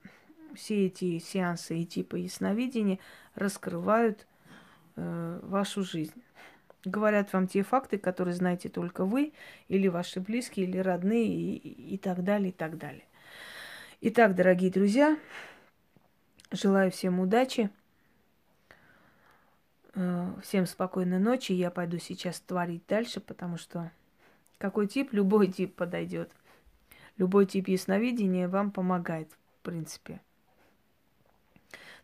[0.56, 2.99] все эти сеансы и типы ясновидения
[3.35, 4.26] раскрывают
[4.95, 6.22] э, вашу жизнь.
[6.86, 9.34] Говорят вам те факты, которые знаете только вы,
[9.68, 13.06] или ваши близкие, или родные, и, и так далее, и так далее.
[14.02, 15.18] Итак, дорогие друзья,
[16.53, 17.72] Желаю всем удачи.
[19.95, 21.52] Э, всем спокойной ночи.
[21.52, 23.91] Я пойду сейчас творить дальше, потому что
[24.60, 26.32] какой тип, любой тип подойдет.
[27.18, 30.22] Любой тип ясновидения вам помогает, в принципе.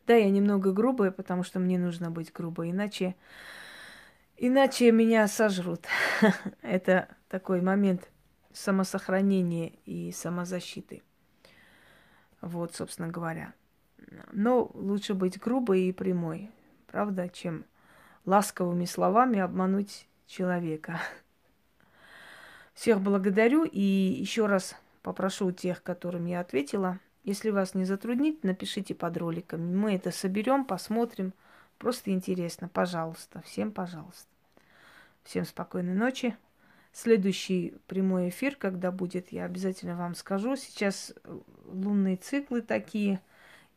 [0.10, 3.16] Да, я немного грубая, потому что мне нужно быть грубой, иначе,
[4.38, 5.86] иначе меня сожрут.
[6.64, 8.10] Это такой момент
[8.52, 11.04] самосохранения и самозащиты.
[12.42, 13.54] Вот, собственно говоря.
[14.32, 16.50] Но лучше быть грубой и прямой,
[16.88, 17.64] правда, чем
[18.26, 21.00] ласковыми словами обмануть человека.
[22.74, 28.96] Всех благодарю и еще раз попрошу тех, которым я ответила, если вас не затруднит, напишите
[28.96, 29.76] под роликом.
[29.76, 31.34] Мы это соберем, посмотрим.
[31.78, 34.28] Просто интересно, пожалуйста, всем пожалуйста.
[35.24, 36.36] Всем спокойной ночи.
[36.92, 40.56] Следующий прямой эфир, когда будет, я обязательно вам скажу.
[40.56, 41.14] Сейчас
[41.66, 43.22] лунные циклы такие–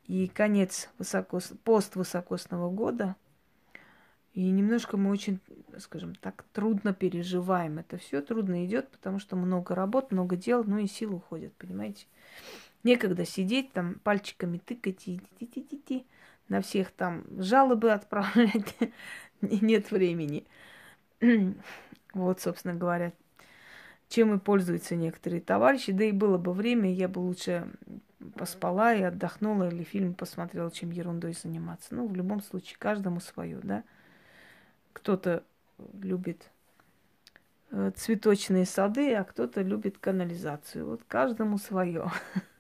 [0.07, 1.53] и конец высокос...
[1.65, 3.17] пост высокосного года.
[4.35, 5.41] И немножко мы очень,
[5.79, 7.79] скажем так, трудно переживаем.
[7.79, 12.07] Это все трудно идет, потому что много работ, много дел, ну и сил уходят, понимаете?
[12.85, 15.21] Некогда сидеть там, пальчиками тыкать и
[16.49, 18.77] на всех там жалобы отправлять.
[19.41, 20.45] Нет времени.
[22.15, 23.13] вот, собственно говоря,
[24.09, 25.93] чем и пользуются некоторые товарищи.
[25.93, 27.67] Да и было бы время, я бы лучше
[28.37, 31.95] поспала и отдохнула, или фильм посмотрела, чем ерундой заниматься.
[31.95, 33.85] Ну, в любом случае, каждому свое, да.
[34.93, 35.43] Кто-то
[35.95, 36.51] любит
[37.71, 40.87] э, цветочные сады, а кто-то любит канализацию.
[40.87, 42.11] Вот каждому свое.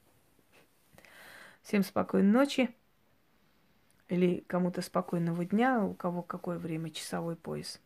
[1.63, 2.71] Всем спокойной ночи.
[4.09, 7.81] Или кому-то спокойного дня, у кого какое время, часовой пояс.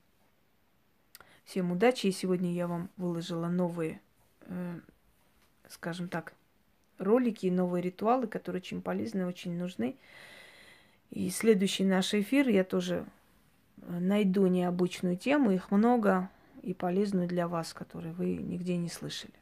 [1.44, 2.08] Всем удачи.
[2.08, 4.00] И сегодня я вам выложила новые,
[4.40, 4.80] э,
[5.68, 6.34] скажем так,
[6.98, 9.96] ролики новые ритуалы, которые очень полезны, очень нужны.
[11.10, 13.06] И следующий наш эфир я тоже
[13.82, 16.28] э, найду необычную тему, их много
[16.62, 19.34] и полезную для вас, которые вы нигде не слышали.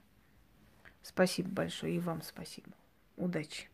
[1.03, 2.73] Спасибо большое и вам спасибо.
[3.17, 3.74] Удачи!